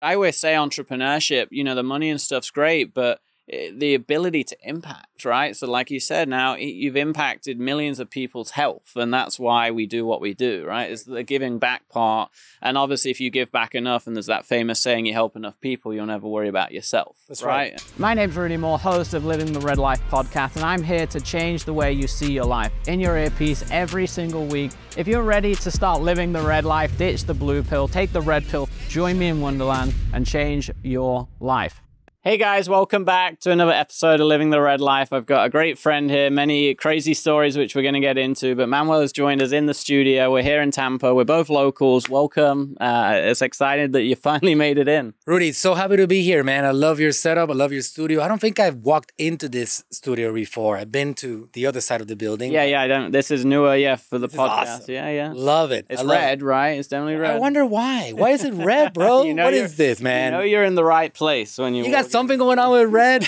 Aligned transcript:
I 0.00 0.14
always 0.14 0.36
say 0.36 0.54
entrepreneurship, 0.54 1.48
you 1.50 1.64
know, 1.64 1.74
the 1.74 1.82
money 1.82 2.10
and 2.10 2.20
stuff's 2.20 2.50
great, 2.50 2.94
but 2.94 3.20
Eh, 3.50 3.70
the 3.74 3.94
ability 3.94 4.44
to 4.44 4.56
impact, 4.62 5.24
right? 5.24 5.56
So, 5.56 5.66
like 5.66 5.90
you 5.90 6.00
said, 6.00 6.28
now 6.28 6.56
you've 6.56 6.96
impacted 6.96 7.58
millions 7.58 7.98
of 7.98 8.10
people's 8.10 8.50
health, 8.50 8.92
and 8.94 9.12
that's 9.12 9.38
why 9.38 9.70
we 9.70 9.86
do 9.86 10.04
what 10.04 10.20
we 10.20 10.34
do, 10.34 10.64
right? 10.66 10.90
Is 10.90 11.04
the 11.04 11.22
giving 11.22 11.58
back 11.58 11.88
part. 11.88 12.30
And 12.60 12.76
obviously, 12.76 13.10
if 13.10 13.20
you 13.20 13.30
give 13.30 13.50
back 13.50 13.74
enough, 13.74 14.06
and 14.06 14.14
there's 14.14 14.26
that 14.26 14.44
famous 14.44 14.80
saying, 14.80 15.06
you 15.06 15.14
help 15.14 15.34
enough 15.34 15.58
people, 15.60 15.94
you'll 15.94 16.06
never 16.06 16.28
worry 16.28 16.48
about 16.48 16.72
yourself. 16.72 17.16
That's 17.26 17.42
right. 17.42 17.72
right. 17.72 17.84
My 17.96 18.12
name's 18.12 18.36
Rudy 18.36 18.58
Mawer, 18.58 18.78
host 18.78 19.14
of 19.14 19.24
Living 19.24 19.52
the 19.52 19.60
Red 19.60 19.78
Life 19.78 20.02
podcast, 20.10 20.56
and 20.56 20.64
I'm 20.64 20.82
here 20.82 21.06
to 21.06 21.20
change 21.20 21.64
the 21.64 21.72
way 21.72 21.92
you 21.92 22.06
see 22.06 22.30
your 22.30 22.44
life 22.44 22.72
in 22.86 23.00
your 23.00 23.16
earpiece 23.16 23.64
every 23.70 24.06
single 24.06 24.44
week. 24.44 24.72
If 24.98 25.08
you're 25.08 25.22
ready 25.22 25.54
to 25.54 25.70
start 25.70 26.02
living 26.02 26.32
the 26.32 26.42
red 26.42 26.66
life, 26.66 26.96
ditch 26.98 27.24
the 27.24 27.34
blue 27.34 27.62
pill, 27.62 27.88
take 27.88 28.12
the 28.12 28.20
red 28.20 28.46
pill, 28.48 28.68
join 28.88 29.18
me 29.18 29.28
in 29.28 29.40
Wonderland, 29.40 29.94
and 30.12 30.26
change 30.26 30.70
your 30.82 31.28
life. 31.40 31.80
Hey 32.28 32.36
guys, 32.36 32.68
welcome 32.68 33.06
back 33.06 33.40
to 33.40 33.52
another 33.52 33.72
episode 33.72 34.20
of 34.20 34.26
Living 34.26 34.50
the 34.50 34.60
Red 34.60 34.82
Life. 34.82 35.14
I've 35.14 35.24
got 35.24 35.46
a 35.46 35.48
great 35.48 35.78
friend 35.78 36.10
here, 36.10 36.28
many 36.28 36.74
crazy 36.74 37.14
stories 37.14 37.56
which 37.56 37.74
we're 37.74 37.80
going 37.80 37.94
to 37.94 38.00
get 38.00 38.18
into. 38.18 38.54
But 38.54 38.68
Manuel 38.68 39.00
has 39.00 39.12
joined 39.12 39.40
us 39.40 39.50
in 39.50 39.64
the 39.64 39.72
studio. 39.72 40.30
We're 40.30 40.42
here 40.42 40.60
in 40.60 40.70
Tampa. 40.70 41.14
We're 41.14 41.24
both 41.24 41.48
locals. 41.48 42.10
Welcome. 42.10 42.76
Uh, 42.78 43.12
it's 43.14 43.40
excited 43.40 43.94
that 43.94 44.02
you 44.02 44.14
finally 44.30 44.54
made 44.54 44.76
it 44.76 44.88
in. 44.88 45.14
Rudy, 45.26 45.52
so 45.52 45.72
happy 45.72 45.96
to 45.96 46.06
be 46.06 46.20
here, 46.20 46.44
man. 46.44 46.66
I 46.66 46.70
love 46.70 47.00
your 47.00 47.12
setup. 47.12 47.48
I 47.48 47.54
love 47.54 47.72
your 47.72 47.80
studio. 47.80 48.20
I 48.20 48.28
don't 48.28 48.42
think 48.42 48.60
I've 48.60 48.76
walked 48.76 49.14
into 49.16 49.48
this 49.48 49.82
studio 49.90 50.30
before. 50.34 50.76
I've 50.76 50.92
been 50.92 51.14
to 51.14 51.48
the 51.54 51.64
other 51.64 51.80
side 51.80 52.02
of 52.02 52.08
the 52.08 52.16
building. 52.16 52.52
Yeah, 52.52 52.64
yeah. 52.64 52.82
I 52.82 52.88
don't. 52.88 53.10
This 53.10 53.30
is 53.30 53.46
newer, 53.46 53.74
yeah, 53.74 53.96
for 53.96 54.18
the 54.18 54.26
This 54.26 54.34
is 54.34 54.38
podcast. 54.38 54.50
awesome. 54.50 54.94
Yeah, 54.94 55.08
yeah. 55.08 55.32
Love 55.34 55.72
it. 55.72 55.86
It's 55.88 56.02
love 56.02 56.18
it. 56.18 56.20
red, 56.20 56.42
right? 56.42 56.78
It's 56.78 56.88
definitely 56.88 57.16
red. 57.16 57.36
I 57.36 57.38
wonder 57.38 57.64
why. 57.64 58.12
Why 58.14 58.32
is 58.32 58.44
it 58.44 58.52
red, 58.52 58.92
bro? 58.92 59.22
You 59.22 59.32
know 59.32 59.50
what 59.50 59.76
this, 59.78 60.02
man? 60.02 60.34
You 60.34 60.38
know 60.38 60.44
you're 60.44 60.64
in 60.64 60.74
the 60.74 60.84
right 60.84 61.14
place 61.14 61.56
when 61.56 61.74
you. 61.74 61.84
You 61.84 61.90
got. 61.90 62.17
Something 62.18 62.38
going 62.38 62.58
on 62.58 62.72
with 62.72 62.90
red, 62.90 63.26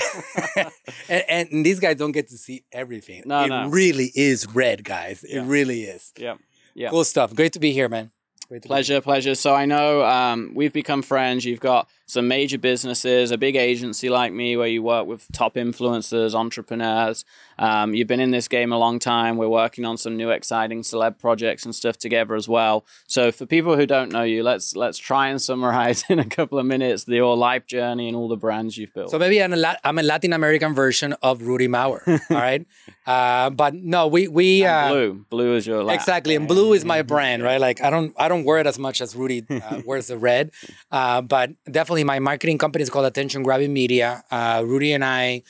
and, 1.08 1.24
and 1.28 1.66
these 1.66 1.80
guys 1.80 1.96
don't 1.96 2.12
get 2.12 2.28
to 2.28 2.36
see 2.36 2.64
everything. 2.72 3.22
No, 3.24 3.44
it 3.44 3.48
no. 3.48 3.68
really 3.68 4.10
is 4.14 4.46
red, 4.54 4.84
guys. 4.84 5.24
Yeah. 5.26 5.42
It 5.42 5.46
really 5.46 5.82
is. 5.82 6.12
Yeah. 6.18 6.36
Yeah. 6.74 6.90
Cool 6.90 7.04
stuff. 7.04 7.34
Great 7.34 7.52
to 7.54 7.60
be 7.60 7.72
here, 7.72 7.88
man. 7.88 8.10
Great 8.48 8.62
to 8.62 8.68
be 8.68 8.68
Pleasure, 8.68 9.00
pleasure. 9.00 9.34
So 9.34 9.54
I 9.54 9.64
know 9.66 10.04
um, 10.04 10.52
we've 10.54 10.72
become 10.72 11.02
friends. 11.02 11.44
You've 11.44 11.60
got 11.60 11.88
some 12.06 12.26
major 12.26 12.58
businesses, 12.58 13.30
a 13.30 13.38
big 13.38 13.54
agency 13.54 14.08
like 14.08 14.32
me 14.32 14.56
where 14.56 14.66
you 14.66 14.82
work 14.82 15.06
with 15.06 15.26
top 15.32 15.54
influencers, 15.54 16.34
entrepreneurs. 16.34 17.24
Um, 17.60 17.94
you've 17.94 18.08
been 18.08 18.20
in 18.20 18.30
this 18.30 18.48
game 18.48 18.72
a 18.72 18.78
long 18.78 18.98
time. 18.98 19.36
We're 19.36 19.48
working 19.48 19.84
on 19.84 19.98
some 19.98 20.16
new 20.16 20.30
exciting 20.30 20.80
celeb 20.80 21.18
projects 21.18 21.66
and 21.66 21.74
stuff 21.74 21.98
together 21.98 22.34
as 22.34 22.48
well. 22.48 22.86
So 23.06 23.30
for 23.30 23.44
people 23.44 23.76
who 23.76 23.84
don't 23.84 24.10
know 24.10 24.22
you, 24.22 24.42
let's 24.42 24.74
let's 24.74 24.96
try 24.96 25.28
and 25.28 25.40
summarize 25.40 26.02
in 26.08 26.18
a 26.18 26.24
couple 26.24 26.58
of 26.58 26.64
minutes 26.64 27.04
the 27.04 27.16
your 27.16 27.36
life 27.36 27.66
journey 27.66 28.08
and 28.08 28.16
all 28.16 28.28
the 28.28 28.36
brands 28.36 28.78
you've 28.78 28.94
built. 28.94 29.10
So 29.10 29.18
maybe 29.18 29.42
I'm 29.42 29.52
a, 29.52 29.56
La- 29.56 29.76
I'm 29.84 29.98
a 29.98 30.02
Latin 30.02 30.32
American 30.32 30.74
version 30.74 31.12
of 31.22 31.42
Rudy 31.42 31.68
Mawer. 31.68 32.02
all 32.30 32.36
right, 32.36 32.66
uh, 33.06 33.50
but 33.50 33.74
no, 33.74 34.06
we 34.06 34.26
we 34.26 34.64
uh, 34.64 34.88
blue, 34.88 35.26
blue 35.28 35.54
is 35.54 35.66
your 35.66 35.84
lap. 35.84 35.96
exactly, 35.96 36.34
and 36.34 36.48
blue 36.48 36.72
is 36.72 36.86
my 36.86 37.02
brand, 37.02 37.42
right? 37.42 37.60
Like 37.60 37.82
I 37.82 37.90
don't 37.90 38.14
I 38.16 38.28
don't 38.28 38.44
wear 38.44 38.58
it 38.58 38.66
as 38.66 38.78
much 38.78 39.02
as 39.02 39.14
Rudy 39.14 39.44
uh, 39.50 39.82
wears 39.84 40.06
the 40.06 40.16
red, 40.16 40.50
uh, 40.90 41.20
but 41.20 41.50
definitely 41.70 42.04
my 42.04 42.20
marketing 42.20 42.56
company 42.56 42.82
is 42.82 42.88
called 42.88 43.04
Attention 43.04 43.42
Grabbing 43.42 43.74
Media. 43.74 44.24
Uh, 44.30 44.62
Rudy 44.66 44.92
and 44.92 45.04
I. 45.04 45.42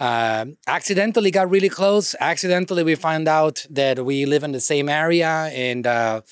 Uh, 0.00 0.46
accidentally 0.66 1.30
got 1.30 1.50
really 1.50 1.68
close. 1.68 2.16
Accidentally, 2.20 2.82
we 2.82 2.94
find 2.94 3.28
out 3.28 3.66
that 3.70 4.04
we 4.04 4.24
live 4.24 4.42
in 4.42 4.52
the 4.52 4.60
same 4.60 4.88
area 4.88 5.50
and 5.54 5.86
uh, 5.86 6.22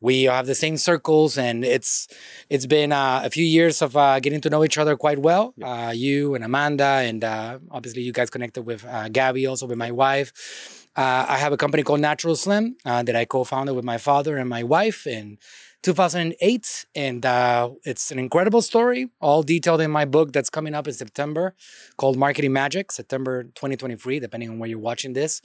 we 0.00 0.24
have 0.24 0.46
the 0.46 0.54
same 0.54 0.76
circles. 0.76 1.38
And 1.38 1.64
it's 1.64 2.06
it's 2.50 2.66
been 2.66 2.92
uh, 2.92 3.22
a 3.24 3.30
few 3.30 3.44
years 3.44 3.80
of 3.80 3.96
uh, 3.96 4.20
getting 4.20 4.42
to 4.42 4.50
know 4.50 4.62
each 4.62 4.76
other 4.76 4.94
quite 4.96 5.18
well. 5.18 5.54
Uh, 5.62 5.92
you 5.94 6.34
and 6.34 6.44
Amanda, 6.44 7.00
and 7.08 7.24
uh, 7.24 7.58
obviously 7.70 8.02
you 8.02 8.12
guys 8.12 8.28
connected 8.28 8.62
with 8.66 8.84
uh, 8.84 9.08
Gabby, 9.08 9.46
also 9.46 9.66
with 9.66 9.78
my 9.78 9.90
wife. 9.90 10.86
Uh, 10.96 11.26
I 11.28 11.38
have 11.38 11.52
a 11.52 11.56
company 11.56 11.82
called 11.82 12.00
Natural 12.00 12.36
Slim 12.36 12.76
uh, 12.84 13.02
that 13.02 13.16
I 13.16 13.24
co-founded 13.24 13.74
with 13.74 13.84
my 13.84 13.98
father 13.98 14.36
and 14.36 14.48
my 14.48 14.62
wife 14.62 15.06
in 15.08 15.38
2008, 15.84 16.86
and 16.94 17.26
uh, 17.26 17.70
it's 17.84 18.10
an 18.10 18.18
incredible 18.18 18.62
story, 18.62 19.10
all 19.20 19.42
detailed 19.42 19.82
in 19.82 19.90
my 19.90 20.06
book 20.06 20.32
that's 20.32 20.48
coming 20.48 20.74
up 20.74 20.88
in 20.88 20.94
September, 20.94 21.54
called 21.98 22.16
Marketing 22.16 22.54
Magic, 22.54 22.90
September 22.90 23.44
2023, 23.44 24.18
depending 24.18 24.48
on 24.48 24.58
where 24.58 24.70
you're 24.70 24.78
watching 24.78 25.12
this. 25.12 25.42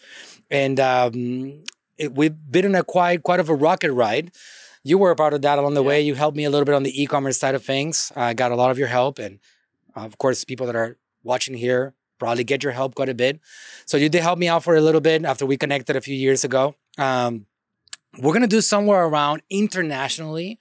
And 0.50 0.80
um, 0.80 1.62
it, 1.98 2.16
we've 2.16 2.34
been 2.50 2.66
on 2.68 2.76
a 2.76 2.84
quite 2.84 3.22
quite 3.22 3.42
of 3.42 3.50
a 3.50 3.54
rocket 3.54 3.92
ride. 3.92 4.32
You 4.82 4.98
were 4.98 5.12
a 5.12 5.16
part 5.16 5.34
of 5.34 5.42
that 5.42 5.60
along 5.60 5.74
the 5.74 5.84
way. 5.84 6.00
You 6.00 6.16
helped 6.16 6.38
me 6.38 6.46
a 6.46 6.50
little 6.50 6.66
bit 6.66 6.74
on 6.74 6.84
the 6.84 7.04
e-commerce 7.04 7.38
side 7.38 7.54
of 7.54 7.66
things. 7.66 8.14
I 8.16 8.34
got 8.34 8.54
a 8.54 8.56
lot 8.56 8.72
of 8.72 8.80
your 8.80 8.88
help, 8.88 9.20
and 9.20 9.40
of 9.94 10.18
course, 10.18 10.46
people 10.46 10.66
that 10.68 10.76
are 10.78 10.96
watching 11.22 11.54
here 11.54 11.96
probably 12.18 12.46
get 12.46 12.64
your 12.64 12.72
help 12.72 12.96
quite 12.96 13.10
a 13.10 13.14
bit. 13.14 13.42
So 13.86 13.98
you 13.98 14.08
did 14.08 14.22
help 14.22 14.40
me 14.40 14.48
out 14.48 14.64
for 14.64 14.78
a 14.78 14.82
little 14.82 15.02
bit 15.02 15.26
after 15.26 15.46
we 15.46 15.58
connected 15.58 15.98
a 15.98 16.02
few 16.02 16.16
years 16.16 16.46
ago. 16.46 16.76
Um, 16.98 17.46
we're 18.22 18.34
gonna 18.34 18.47
do 18.47 18.62
somewhere 18.62 19.03
around 19.06 19.41
internationally, 19.50 20.59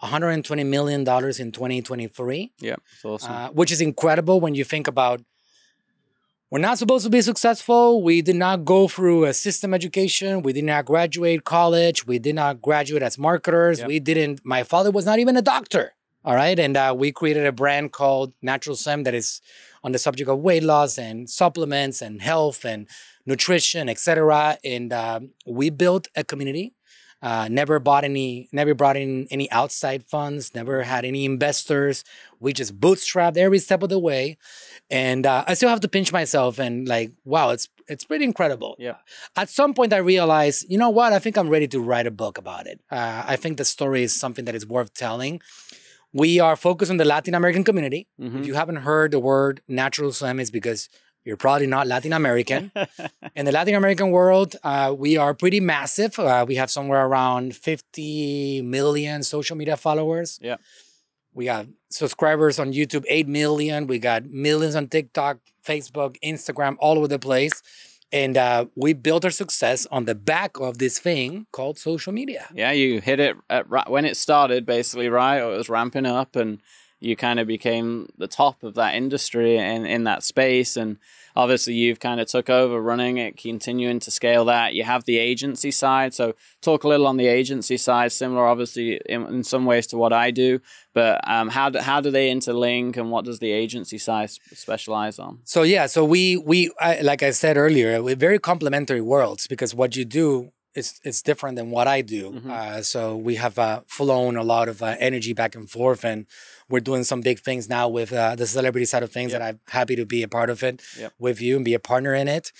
120 0.00 0.64
million 0.64 1.04
dollars 1.04 1.38
in 1.40 1.52
2023, 1.52 2.52
Yeah, 2.60 2.76
awesome. 3.04 3.32
uh, 3.32 3.48
which 3.48 3.70
is 3.72 3.80
incredible 3.80 4.40
when 4.40 4.54
you 4.54 4.64
think 4.64 4.86
about. 4.86 5.20
We're 6.52 6.58
not 6.58 6.78
supposed 6.78 7.04
to 7.04 7.10
be 7.10 7.20
successful. 7.22 8.02
We 8.02 8.22
did 8.22 8.34
not 8.34 8.64
go 8.64 8.88
through 8.88 9.24
a 9.24 9.32
system 9.32 9.72
education. 9.72 10.42
We 10.42 10.52
did 10.52 10.64
not 10.64 10.84
graduate 10.84 11.44
college. 11.44 12.08
We 12.08 12.18
did 12.18 12.34
not 12.34 12.60
graduate 12.60 13.04
as 13.04 13.16
marketers. 13.18 13.78
Yep. 13.78 13.86
We 13.88 14.00
didn't. 14.00 14.40
My 14.44 14.64
father 14.64 14.90
was 14.90 15.04
not 15.06 15.20
even 15.20 15.36
a 15.36 15.42
doctor. 15.42 15.92
All 16.24 16.34
right, 16.34 16.58
and 16.58 16.76
uh, 16.76 16.94
we 16.96 17.12
created 17.12 17.46
a 17.46 17.52
brand 17.52 17.92
called 17.92 18.34
Natural 18.42 18.76
Slim 18.76 19.04
that 19.04 19.14
is 19.14 19.40
on 19.82 19.92
the 19.92 19.98
subject 19.98 20.28
of 20.28 20.38
weight 20.40 20.62
loss 20.62 20.98
and 20.98 21.30
supplements 21.30 22.02
and 22.02 22.20
health 22.20 22.64
and 22.64 22.86
nutrition, 23.24 23.88
etc. 23.88 24.58
And 24.62 24.92
um, 24.92 25.30
we 25.46 25.70
built 25.70 26.08
a 26.14 26.22
community. 26.24 26.74
Uh, 27.22 27.48
never 27.50 27.78
bought 27.78 28.02
any, 28.04 28.48
never 28.50 28.74
brought 28.74 28.96
in 28.96 29.26
any 29.30 29.50
outside 29.50 30.04
funds. 30.04 30.54
Never 30.54 30.82
had 30.84 31.04
any 31.04 31.24
investors. 31.26 32.02
We 32.40 32.52
just 32.54 32.80
bootstrapped 32.80 33.36
every 33.36 33.58
step 33.58 33.82
of 33.82 33.90
the 33.90 33.98
way, 33.98 34.38
and 34.90 35.26
uh, 35.26 35.44
I 35.46 35.52
still 35.54 35.68
have 35.68 35.80
to 35.80 35.88
pinch 35.88 36.12
myself 36.12 36.58
and 36.58 36.88
like, 36.88 37.10
wow, 37.24 37.50
it's 37.50 37.68
it's 37.88 38.04
pretty 38.04 38.24
incredible. 38.24 38.76
Yeah. 38.78 38.96
At 39.36 39.48
some 39.50 39.74
point, 39.74 39.92
I 39.92 39.98
realized, 39.98 40.64
you 40.70 40.78
know 40.78 40.90
what? 40.90 41.12
I 41.12 41.18
think 41.18 41.36
I'm 41.36 41.48
ready 41.50 41.68
to 41.68 41.80
write 41.80 42.06
a 42.06 42.10
book 42.10 42.38
about 42.38 42.66
it. 42.66 42.80
Uh, 42.90 43.24
I 43.26 43.36
think 43.36 43.58
the 43.58 43.64
story 43.64 44.02
is 44.04 44.14
something 44.14 44.44
that 44.46 44.54
is 44.54 44.64
worth 44.66 44.94
telling. 44.94 45.40
We 46.12 46.40
are 46.40 46.56
focused 46.56 46.90
on 46.90 46.96
the 46.96 47.04
Latin 47.04 47.34
American 47.34 47.64
community. 47.64 48.08
Mhm. 48.20 48.40
If 48.40 48.46
you 48.46 48.54
haven't 48.54 48.76
heard 48.76 49.10
the 49.10 49.20
word 49.20 49.60
natural 49.68 50.12
slim, 50.12 50.40
it's 50.40 50.50
because 50.50 50.88
you're 51.24 51.36
probably 51.36 51.66
not 51.66 51.86
Latin 51.86 52.12
American. 52.12 52.72
In 53.34 53.44
the 53.44 53.52
Latin 53.52 53.74
American 53.74 54.10
world, 54.10 54.56
uh, 54.62 54.94
we 54.96 55.16
are 55.16 55.34
pretty 55.34 55.60
massive. 55.60 56.18
Uh, 56.18 56.44
we 56.46 56.56
have 56.56 56.70
somewhere 56.70 57.06
around 57.06 57.54
50 57.54 58.62
million 58.62 59.22
social 59.22 59.56
media 59.56 59.76
followers. 59.76 60.38
Yeah. 60.42 60.56
We 61.32 61.44
got 61.44 61.66
subscribers 61.90 62.58
on 62.58 62.72
YouTube, 62.72 63.04
8 63.08 63.28
million. 63.28 63.86
We 63.86 63.98
got 63.98 64.24
millions 64.26 64.74
on 64.74 64.88
TikTok, 64.88 65.38
Facebook, 65.64 66.16
Instagram, 66.24 66.76
all 66.80 66.98
over 66.98 67.06
the 67.06 67.18
place. 67.18 67.62
And 68.12 68.36
uh, 68.36 68.66
we 68.74 68.92
built 68.92 69.24
our 69.24 69.30
success 69.30 69.86
on 69.90 70.04
the 70.04 70.16
back 70.16 70.58
of 70.58 70.78
this 70.78 70.98
thing 70.98 71.46
called 71.52 71.78
social 71.78 72.12
media. 72.12 72.48
Yeah, 72.52 72.72
you 72.72 73.00
hit 73.00 73.20
it 73.20 73.36
at, 73.48 73.68
when 73.88 74.04
it 74.04 74.16
started, 74.16 74.66
basically, 74.66 75.08
right? 75.08 75.38
Or 75.38 75.54
it 75.54 75.56
was 75.56 75.68
ramping 75.68 76.06
up, 76.06 76.34
and 76.34 76.60
you 77.00 77.16
kind 77.16 77.40
of 77.40 77.46
became 77.46 78.08
the 78.18 78.28
top 78.28 78.62
of 78.62 78.74
that 78.74 78.94
industry 78.94 79.58
and 79.58 79.86
in 79.86 80.04
that 80.04 80.22
space. 80.22 80.76
And 80.76 80.98
obviously, 81.34 81.72
you've 81.72 81.98
kind 81.98 82.20
of 82.20 82.28
took 82.28 82.50
over 82.50 82.80
running 82.80 83.16
it, 83.16 83.38
continuing 83.38 83.98
to 84.00 84.10
scale 84.10 84.44
that. 84.44 84.74
You 84.74 84.84
have 84.84 85.04
the 85.04 85.18
agency 85.18 85.70
side, 85.70 86.12
so 86.12 86.34
talk 86.60 86.84
a 86.84 86.88
little 86.88 87.06
on 87.06 87.16
the 87.16 87.26
agency 87.26 87.78
side. 87.78 88.12
Similar, 88.12 88.46
obviously, 88.46 89.00
in, 89.06 89.26
in 89.26 89.44
some 89.44 89.64
ways 89.64 89.86
to 89.88 89.96
what 89.96 90.12
I 90.12 90.30
do. 90.30 90.60
But 90.92 91.26
um, 91.28 91.48
how 91.48 91.70
do, 91.70 91.78
how 91.78 92.00
do 92.02 92.10
they 92.10 92.30
interlink, 92.30 92.98
and 92.98 93.10
what 93.10 93.24
does 93.24 93.38
the 93.38 93.50
agency 93.50 93.98
side 93.98 94.30
specialize 94.30 95.18
on? 95.18 95.40
So 95.44 95.62
yeah, 95.62 95.86
so 95.86 96.04
we 96.04 96.36
we 96.36 96.70
I, 96.78 97.00
like 97.00 97.22
I 97.22 97.30
said 97.30 97.56
earlier, 97.56 98.02
we're 98.02 98.16
very 98.16 98.38
complementary 98.38 99.00
worlds 99.00 99.46
because 99.46 99.74
what 99.74 99.96
you 99.96 100.04
do 100.04 100.52
is 100.74 101.00
is 101.04 101.22
different 101.22 101.56
than 101.56 101.70
what 101.70 101.86
I 101.88 102.00
do. 102.00 102.30
Mhm. 102.32 102.50
Uh, 102.50 102.82
so 102.82 103.16
we 103.16 103.34
have 103.36 103.58
uh, 103.58 103.80
flown 103.88 104.36
a 104.36 104.42
lot 104.44 104.68
of 104.68 104.82
uh, 104.82 104.94
energy 104.98 105.32
back 105.32 105.54
and 105.56 105.68
forth, 105.68 106.04
and 106.04 106.26
we're 106.68 106.80
doing 106.90 107.02
some 107.04 107.20
big 107.20 107.40
things 107.40 107.68
now 107.68 107.88
with 107.88 108.12
uh, 108.12 108.36
the 108.36 108.46
celebrity 108.46 108.84
side 108.86 109.02
of 109.02 109.10
things, 109.10 109.32
Yep. 109.32 109.40
and 109.40 109.44
I'm 109.48 109.60
happy 109.68 109.96
to 109.96 110.06
be 110.06 110.22
a 110.22 110.28
part 110.28 110.48
of 110.50 110.62
it 110.62 110.80
Yep. 110.98 111.12
with 111.18 111.40
you 111.40 111.56
and 111.56 111.64
be 111.64 111.74
a 111.74 111.80
partner 111.80 112.14
in 112.14 112.28
it. 112.28 112.52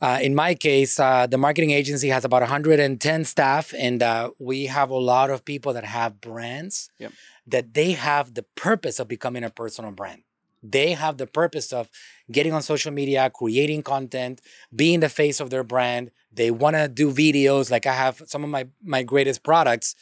Uh, 0.00 0.18
in 0.20 0.34
my 0.34 0.54
case, 0.54 0.98
uh, 0.98 1.26
the 1.28 1.38
marketing 1.38 1.70
agency 1.70 2.08
has 2.08 2.24
about 2.24 2.42
110 2.42 3.24
staff, 3.24 3.72
and 3.78 4.02
uh, 4.02 4.30
we 4.40 4.66
have 4.66 4.90
a 4.90 4.98
lot 4.98 5.30
of 5.30 5.44
people 5.44 5.72
that 5.72 5.84
have 5.84 6.20
brands 6.20 6.90
Yep. 6.98 7.12
that 7.46 7.74
they 7.74 7.92
have 7.92 8.34
the 8.34 8.42
purpose 8.56 8.98
of 8.98 9.06
becoming 9.06 9.44
a 9.44 9.50
personal 9.50 9.92
brand. 9.92 10.22
They 10.64 10.92
have 10.92 11.16
the 11.18 11.26
purpose 11.26 11.72
of 11.72 11.88
getting 12.30 12.52
on 12.52 12.62
social 12.62 12.92
media, 12.92 13.30
creating 13.30 13.82
content, 13.82 14.40
being 14.74 15.00
the 15.00 15.08
face 15.08 15.38
of 15.40 15.50
their 15.50 15.64
brand. 15.64 16.10
They 16.32 16.50
want 16.50 16.76
to 16.76 16.88
do 16.88 17.12
videos. 17.12 17.70
Like 17.70 17.86
I 17.86 17.92
have 17.94 18.22
some 18.26 18.44
of 18.44 18.50
my 18.50 18.66
my 18.82 19.02
greatest 19.02 19.42
products 19.42 19.94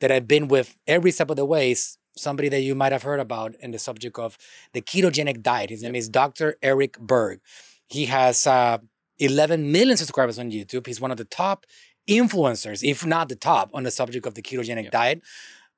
that 0.00 0.10
I've 0.12 0.28
been 0.28 0.48
with 0.48 0.76
every 0.86 1.10
step 1.10 1.30
of 1.30 1.36
the 1.36 1.44
ways 1.44 1.98
somebody 2.16 2.48
that 2.48 2.60
you 2.62 2.74
might 2.74 2.90
have 2.90 3.04
heard 3.04 3.20
about 3.20 3.54
in 3.60 3.70
the 3.70 3.78
subject 3.78 4.18
of 4.18 4.36
the 4.72 4.80
ketogenic 4.82 5.40
diet. 5.40 5.70
His 5.70 5.84
name 5.84 5.94
is 5.94 6.08
Dr. 6.08 6.56
Eric 6.62 6.98
Berg. 6.98 7.38
He 7.88 8.06
has 8.06 8.44
uh, 8.46 8.78
11 9.18 9.70
million 9.70 9.96
subscribers 9.96 10.36
on 10.38 10.50
YouTube. 10.50 10.86
He's 10.86 11.00
one 11.00 11.12
of 11.12 11.16
the 11.16 11.24
top 11.24 11.64
influencers, 12.08 12.82
if 12.82 13.04
not 13.06 13.28
the 13.28 13.36
top, 13.36 13.70
on 13.72 13.82
the 13.84 13.90
subject 13.90 14.26
of 14.26 14.34
the 14.34 14.42
ketogenic 14.42 14.84
Yeah. 14.84 14.90
diet. 14.90 15.22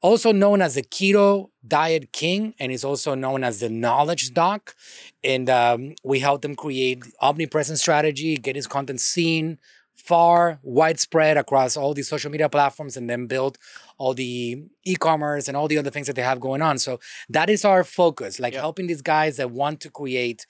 Also 0.03 0.33
known 0.33 0.63
as 0.63 0.77
the 0.77 0.83
Keto 0.83 1.51
Diet 1.67 2.11
King, 2.13 2.55
and 2.59 2.73
he's 2.73 2.85
also 2.85 3.15
known 3.15 3.45
as 3.45 3.61
the 3.61 3.69
Knowledge 3.69 4.33
Doc. 4.33 4.75
And 5.23 5.51
um, 5.51 5.95
we 6.03 6.21
helped 6.21 6.43
him 6.43 6.57
create 6.57 7.03
omnipresent 7.21 7.79
strategy, 7.79 8.37
get 8.37 8.57
his 8.57 8.67
content 8.67 9.01
seen, 9.01 9.59
far 10.05 10.59
widespread 10.63 11.37
across 11.37 11.77
all 11.77 11.93
these 11.95 12.09
social 12.09 12.31
media 12.31 12.49
platforms, 12.49 12.97
and 12.97 13.09
then 13.11 13.27
build 13.27 13.59
all 13.99 14.15
the 14.15 14.63
e-commerce 14.85 15.49
and 15.49 15.57
all 15.57 15.69
the 15.69 15.79
other 15.79 15.91
things 15.91 16.07
that 16.07 16.17
they 16.17 16.23
have 16.23 16.41
going 16.41 16.63
on. 16.63 16.79
So 16.79 16.99
that 17.29 17.49
is 17.51 17.65
our 17.65 17.85
focus, 17.85 18.41
like 18.41 18.55
Yeah. 18.55 18.61
helping 18.61 18.87
these 18.87 19.03
guys 19.03 19.37
that 19.37 19.51
want 19.51 19.81
to 19.83 19.91
create 19.91 20.47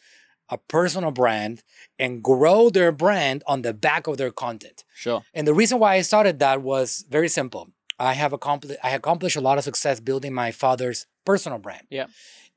a 0.48 0.58
personal 0.58 1.10
brand 1.12 1.62
and 1.98 2.22
grow 2.22 2.70
their 2.70 2.92
brand 2.92 3.42
on 3.46 3.62
the 3.62 3.72
back 3.72 4.06
of 4.06 4.16
their 4.16 4.32
content. 4.32 4.84
Sure. 4.94 5.22
And 5.34 5.46
the 5.46 5.54
reason 5.54 5.78
why 5.78 5.94
I 5.94 6.02
started 6.02 6.38
that 6.40 6.62
was 6.62 7.04
very 7.08 7.28
simple. 7.28 7.70
I 7.98 8.14
have 8.14 8.32
accomplished 8.32 8.78
I 8.82 8.90
accomplished 9.00 9.36
a 9.36 9.40
lot 9.48 9.58
of 9.58 9.64
success 9.64 10.00
building 10.00 10.32
my 10.32 10.50
father's 10.52 11.06
personal 11.24 11.58
brand. 11.58 11.86
Yeah. 11.90 12.06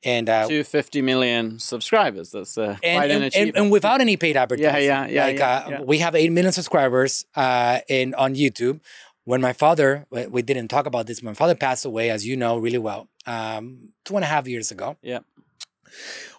And 0.04 0.28
uh, 0.28 0.48
To 0.48 0.62
50 0.64 1.02
million 1.02 1.58
subscribers. 1.58 2.30
That's 2.30 2.58
uh, 2.58 2.76
and, 2.82 2.98
quite 2.98 3.10
an 3.10 3.10
and, 3.10 3.10
and, 3.10 3.24
achievement. 3.24 3.56
and 3.56 3.72
without 3.72 4.00
any 4.00 4.16
paid 4.16 4.36
advertising. 4.36 4.84
yeah, 4.84 5.06
yeah, 5.06 5.24
Like, 5.24 5.38
yeah, 5.38 5.56
uh, 5.56 5.70
yeah. 5.70 5.80
We 5.82 5.98
have 5.98 6.14
8 6.14 6.30
million 6.30 6.52
subscribers 6.52 7.24
uh, 7.34 7.80
in 7.88 8.14
on 8.14 8.34
YouTube. 8.34 8.80
When 9.24 9.40
my 9.40 9.54
father, 9.54 10.06
we 10.10 10.42
didn't 10.42 10.68
talk 10.68 10.84
about 10.84 11.06
this, 11.06 11.22
my 11.22 11.32
father 11.32 11.54
passed 11.54 11.86
away, 11.86 12.10
as 12.10 12.26
you 12.26 12.36
know 12.36 12.58
really 12.58 12.76
well, 12.76 13.08
um, 13.24 13.94
two 14.04 14.16
and 14.16 14.22
a 14.24 14.26
half 14.26 14.46
years 14.46 14.70
ago. 14.70 14.98
Yeah. 15.00 15.20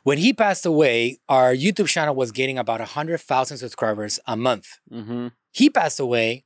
When 0.03 0.19
he 0.19 0.33
passed 0.33 0.67
away, 0.67 1.17
our 1.27 1.51
YouTube 1.55 1.87
channel 1.87 2.13
was 2.13 2.31
getting 2.31 2.59
about 2.59 2.79
100,000 2.79 3.57
subscribers 3.57 4.19
a 4.27 4.37
month. 4.37 4.77
hmm 4.87 5.29
He 5.51 5.71
passed 5.71 5.99
away 5.99 6.43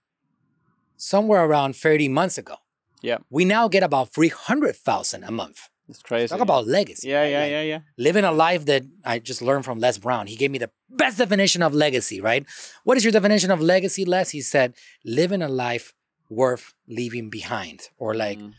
somewhere 0.95 1.43
around 1.43 1.75
30 1.75 2.07
months 2.07 2.37
ago. 2.37 2.55
Yeah. 3.01 3.17
We 3.29 3.43
now 3.43 3.67
get 3.67 3.83
about 3.83 4.13
300,000 4.13 5.23
a 5.23 5.31
month. 5.31 5.69
It's 5.89 6.01
crazy. 6.03 6.27
Talk 6.27 6.41
about 6.41 6.67
legacy. 6.67 7.09
Yeah, 7.09 7.21
right? 7.21 7.31
yeah, 7.31 7.41
Like, 7.41 7.51
yeah, 7.51 7.61
yeah. 7.63 7.79
living 7.97 8.23
a 8.23 8.31
life 8.31 8.65
that 8.65 8.83
I 9.03 9.19
just 9.19 9.41
learned 9.41 9.65
from 9.65 9.79
Les 9.79 9.97
Brown. 9.97 10.27
He 10.27 10.35
gave 10.35 10.51
me 10.51 10.59
the 10.59 10.69
best 10.89 11.17
definition 11.17 11.61
of 11.63 11.73
legacy, 11.73 12.21
right? 12.21 12.45
What 12.83 12.95
is 12.97 13.03
your 13.03 13.11
definition 13.11 13.49
of 13.51 13.59
legacy, 13.61 14.05
Les? 14.05 14.29
He 14.29 14.41
said, 14.41 14.73
living 15.03 15.41
a 15.41 15.47
life 15.49 15.93
worth 16.29 16.73
leaving 16.87 17.29
behind 17.29 17.89
or 17.97 18.13
like 18.13 18.37
Mm, 18.39 18.53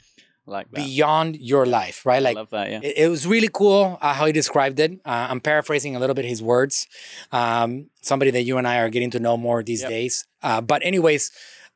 Like 0.47 0.67
that. 0.73 0.85
beyond 0.85 1.37
your 1.37 1.65
life, 1.65 2.05
right? 2.05 2.17
I 2.17 2.29
Like 2.29 2.37
love 2.37 2.51
that, 2.51 2.69
yeah. 2.71 2.81
it, 2.83 2.95
it 3.05 3.09
was 3.09 3.25
really 3.25 3.49
cool 3.53 3.99
uh, 4.03 4.15
how 4.15 4.27
he 4.27 4.33
described 4.33 4.81
it. 4.81 4.91
Uh, 5.07 5.29
I'm 5.31 5.41
paraphrasing 5.41 5.95
a 5.95 6.01
little 6.01 6.15
bit 6.15 6.25
his 6.25 6.43
words. 6.43 6.89
Um, 7.31 7.91
somebody 8.03 8.33
that 8.33 8.43
you 8.43 8.59
and 8.59 8.67
I 8.67 8.79
are 8.79 8.91
getting 8.91 9.11
to 9.13 9.21
know 9.21 9.37
more 9.37 9.63
these 9.63 9.83
Yep. 9.83 9.91
days. 9.91 10.27
Uh, 10.43 10.61
but 10.61 10.83
anyways, 10.85 11.31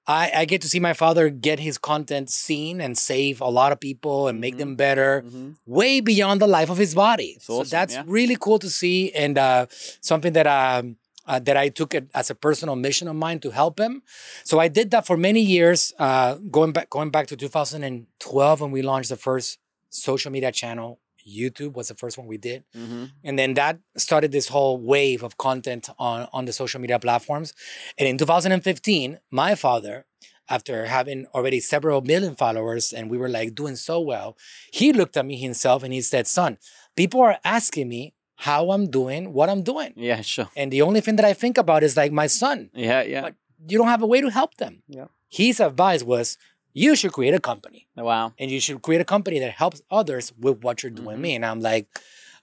I, 0.06 0.30
I 0.40 0.44
get 0.44 0.60
to 0.62 0.68
see 0.68 0.80
my 0.80 0.92
father 0.92 1.30
get 1.30 1.58
his 1.60 1.78
content 1.78 2.28
seen 2.30 2.80
and 2.80 2.96
save 2.98 3.40
a 3.40 3.48
lot 3.48 3.72
of 3.72 3.80
people 3.80 4.28
and 4.28 4.38
make 4.40 4.54
Mhm. 4.54 4.58
them 4.58 4.76
better 4.76 5.22
Mhm. 5.26 5.56
way 5.66 6.00
beyond 6.00 6.40
the 6.42 6.46
life 6.46 6.68
of 6.70 6.76
his 6.78 6.94
body. 6.94 7.30
It's 7.36 7.46
so 7.46 7.60
awesome, 7.60 7.70
that's 7.70 7.94
yeah. 7.94 8.02
really 8.06 8.36
cool 8.38 8.58
to 8.58 8.68
see 8.68 9.10
and 9.12 9.38
uh, 9.38 9.66
something 10.00 10.32
that 10.34 10.46
um, 10.46 10.96
uh, 11.26 11.38
that 11.38 11.56
I 11.56 11.70
took 11.70 11.94
it 11.94 12.04
as 12.14 12.28
a 12.28 12.34
personal 12.34 12.76
mission 12.76 13.08
of 13.08 13.16
mine 13.16 13.40
to 13.40 13.50
help 13.50 13.80
him. 13.80 14.02
So 14.44 14.58
I 14.60 14.68
did 14.68 14.90
that 14.90 15.06
for 15.06 15.16
many 15.16 15.40
years, 15.40 15.94
uh, 15.98 16.34
going 16.50 16.72
back 16.72 16.90
going 16.90 17.08
back 17.10 17.26
to 17.28 17.36
2012 17.36 18.60
when 18.60 18.70
we 18.70 18.82
launched 18.82 19.08
the 19.08 19.16
first 19.16 19.58
social 19.88 20.30
media 20.30 20.52
channel. 20.52 20.98
YouTube 21.26 21.72
was 21.74 21.88
the 21.88 21.94
first 21.94 22.16
one 22.18 22.26
we 22.26 22.36
did, 22.38 22.64
Mhm. 22.76 23.10
and 23.24 23.38
then 23.38 23.54
that 23.54 23.78
started 23.96 24.30
this 24.32 24.48
whole 24.48 24.76
wave 24.78 25.22
of 25.22 25.36
content 25.36 25.88
on 25.98 26.28
on 26.32 26.44
the 26.44 26.52
social 26.52 26.80
media 26.80 26.98
platforms. 26.98 27.52
And 27.98 28.08
in 28.08 28.18
2015, 28.18 29.20
my 29.30 29.54
father. 29.54 30.06
After 30.46 30.84
having 30.84 31.24
already 31.34 31.58
several 31.58 32.02
million 32.02 32.36
followers 32.36 32.92
and 32.92 33.10
we 33.10 33.16
were 33.16 33.30
like 33.30 33.54
doing 33.54 33.76
so 33.76 33.98
well, 33.98 34.36
he 34.70 34.92
looked 34.92 35.16
at 35.16 35.24
me 35.24 35.36
himself 35.38 35.82
and 35.82 35.90
he 35.94 36.02
said, 36.02 36.26
Son, 36.26 36.58
people 36.96 37.18
are 37.22 37.38
asking 37.44 37.88
me 37.88 38.12
how 38.36 38.70
I'm 38.70 38.90
doing, 38.90 39.32
what 39.32 39.48
I'm 39.48 39.62
doing. 39.62 39.94
Yeah, 39.96 40.20
sure. 40.20 40.50
And 40.54 40.70
the 40.70 40.82
only 40.82 41.00
thing 41.00 41.16
that 41.16 41.24
I 41.24 41.32
think 41.32 41.56
about 41.56 41.82
is 41.82 41.96
like 41.96 42.12
my 42.12 42.26
son. 42.26 42.68
Yeah, 42.74 43.00
yeah. 43.02 43.22
But 43.22 43.36
you 43.68 43.78
don't 43.78 43.88
have 43.88 44.02
a 44.02 44.06
way 44.06 44.20
to 44.20 44.28
help 44.28 44.58
them. 44.58 44.82
Yeah. 44.86 45.06
His 45.30 45.60
advice 45.60 46.02
was, 46.02 46.36
you 46.74 46.96
should 46.96 47.12
create 47.12 47.34
a 47.34 47.40
company 47.40 47.86
wow. 47.96 48.32
and 48.38 48.50
you 48.50 48.60
should 48.60 48.82
create 48.82 49.00
a 49.00 49.04
company 49.04 49.38
that 49.38 49.52
helps 49.52 49.80
others 49.90 50.32
with 50.38 50.62
what 50.64 50.82
you're 50.82 50.90
doing 50.90 51.16
Mhm. 51.18 51.20
me. 51.20 51.34
And 51.36 51.46
I'm 51.46 51.60
like, 51.60 51.86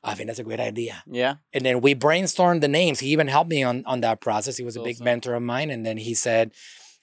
I 0.03 0.15
think 0.15 0.27
that's 0.27 0.39
a 0.39 0.43
great 0.43 0.59
idea. 0.61 1.03
Yeah. 1.05 1.35
And 1.53 1.63
then 1.65 1.81
we 1.81 1.93
brainstormed 1.93 2.61
the 2.61 2.67
names. 2.67 2.99
He 3.01 3.09
even 3.09 3.27
helped 3.27 3.49
me 3.51 3.61
on, 3.61 3.83
on 3.85 4.01
that 4.01 4.19
process. 4.21 4.57
He 4.57 4.63
was 4.63 4.75
a 4.77 4.81
big 4.81 4.95
Awesome. 4.95 5.05
mentor 5.05 5.33
of 5.35 5.43
mine. 5.43 5.69
And 5.69 5.85
then 5.85 5.97
he 5.97 6.13
said, 6.15 6.53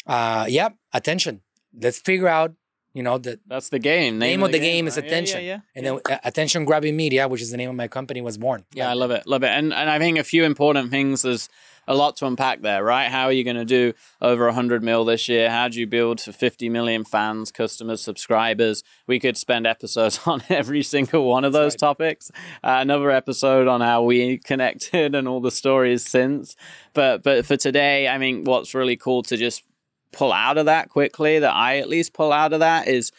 uh, 0.07 0.47
yep, 0.49 0.75
attention. 0.93 1.43
Let's 1.81 1.99
figure 2.01 2.29
out, 2.29 2.55
you 2.95 3.03
know, 3.03 3.19
the 3.19 3.39
That's 3.47 3.69
the 3.69 3.79
game. 3.79 4.19
Name 4.19 4.43
of 4.43 4.51
the 4.51 4.59
game 4.59 4.89
is 4.89 4.97
right? 4.97 5.05
Yeah, 5.05 5.09
attention. 5.11 5.41
Yeah, 5.45 5.47
yeah. 5.47 5.61
and 5.77 5.87
then 5.87 6.01
uh, 6.11 6.19
attention 6.25 6.65
grabbing 6.65 6.97
media, 6.97 7.29
which 7.29 7.43
is 7.43 7.51
the 7.51 7.57
name 7.57 7.69
of 7.71 7.77
my 7.77 7.87
company, 7.89 8.21
was 8.23 8.39
born. 8.39 8.65
Yeah, 8.73 8.91
I 8.91 8.95
love 8.95 9.11
it, 9.13 9.27
love 9.27 9.43
it, 9.45 9.51
and 9.59 9.73
and 9.73 9.89
I 9.91 9.99
think 9.99 10.19
a 10.19 10.25
few 10.25 10.43
important 10.45 10.91
things. 10.91 11.23
There's 11.23 11.49
a 11.89 11.95
lot 11.95 12.17
to 12.19 12.27
unpack 12.27 12.61
there, 12.61 12.85
right? 12.85 13.09
How 13.09 13.25
are 13.25 13.33
you 13.33 13.43
going 13.43 13.57
to 13.57 13.65
do 13.65 13.95
over 14.21 14.53
hundred 14.53 14.85
mil 14.85 15.05
this 15.05 15.29
year? 15.29 15.51
How 15.51 15.69
do 15.69 15.81
you 15.81 15.87
build 15.87 16.21
for 16.21 16.33
fifty 16.33 16.69
million 16.69 17.03
fans, 17.03 17.51
customers, 17.51 18.03
subscribers? 18.03 18.85
We 19.07 19.19
could 19.19 19.37
spend 19.37 19.67
episodes 19.67 20.21
on 20.27 20.43
every 20.51 20.83
single 20.83 21.25
one 21.25 21.45
of 21.45 21.53
those 21.53 21.73
right. 21.73 21.79
topics. 21.81 22.31
Uh, 22.63 22.79
another 22.81 23.11
episode 23.11 23.67
on 23.67 23.81
how 23.81 24.03
we 24.03 24.39
connected 24.39 25.15
and 25.15 25.27
all 25.27 25.41
the 25.41 25.51
stories 25.51 26.07
since. 26.07 26.55
But 26.93 27.23
but 27.23 27.47
for 27.47 27.57
today, 27.57 28.07
I 28.07 28.19
mean, 28.19 28.45
what's 28.45 28.75
really 28.75 28.97
cool 28.97 29.23
to 29.25 29.37
just 29.37 29.65
pull 30.13 30.33
out 30.33 30.59
of 30.59 30.67
that 30.67 30.91
quickly. 30.91 31.39
That 31.39 31.55
I 31.55 31.79
at 31.79 31.89
least 31.89 32.13
pull 32.13 32.33
out 32.33 32.53
of 32.53 32.61
that 32.61 32.87
is 32.89 33.13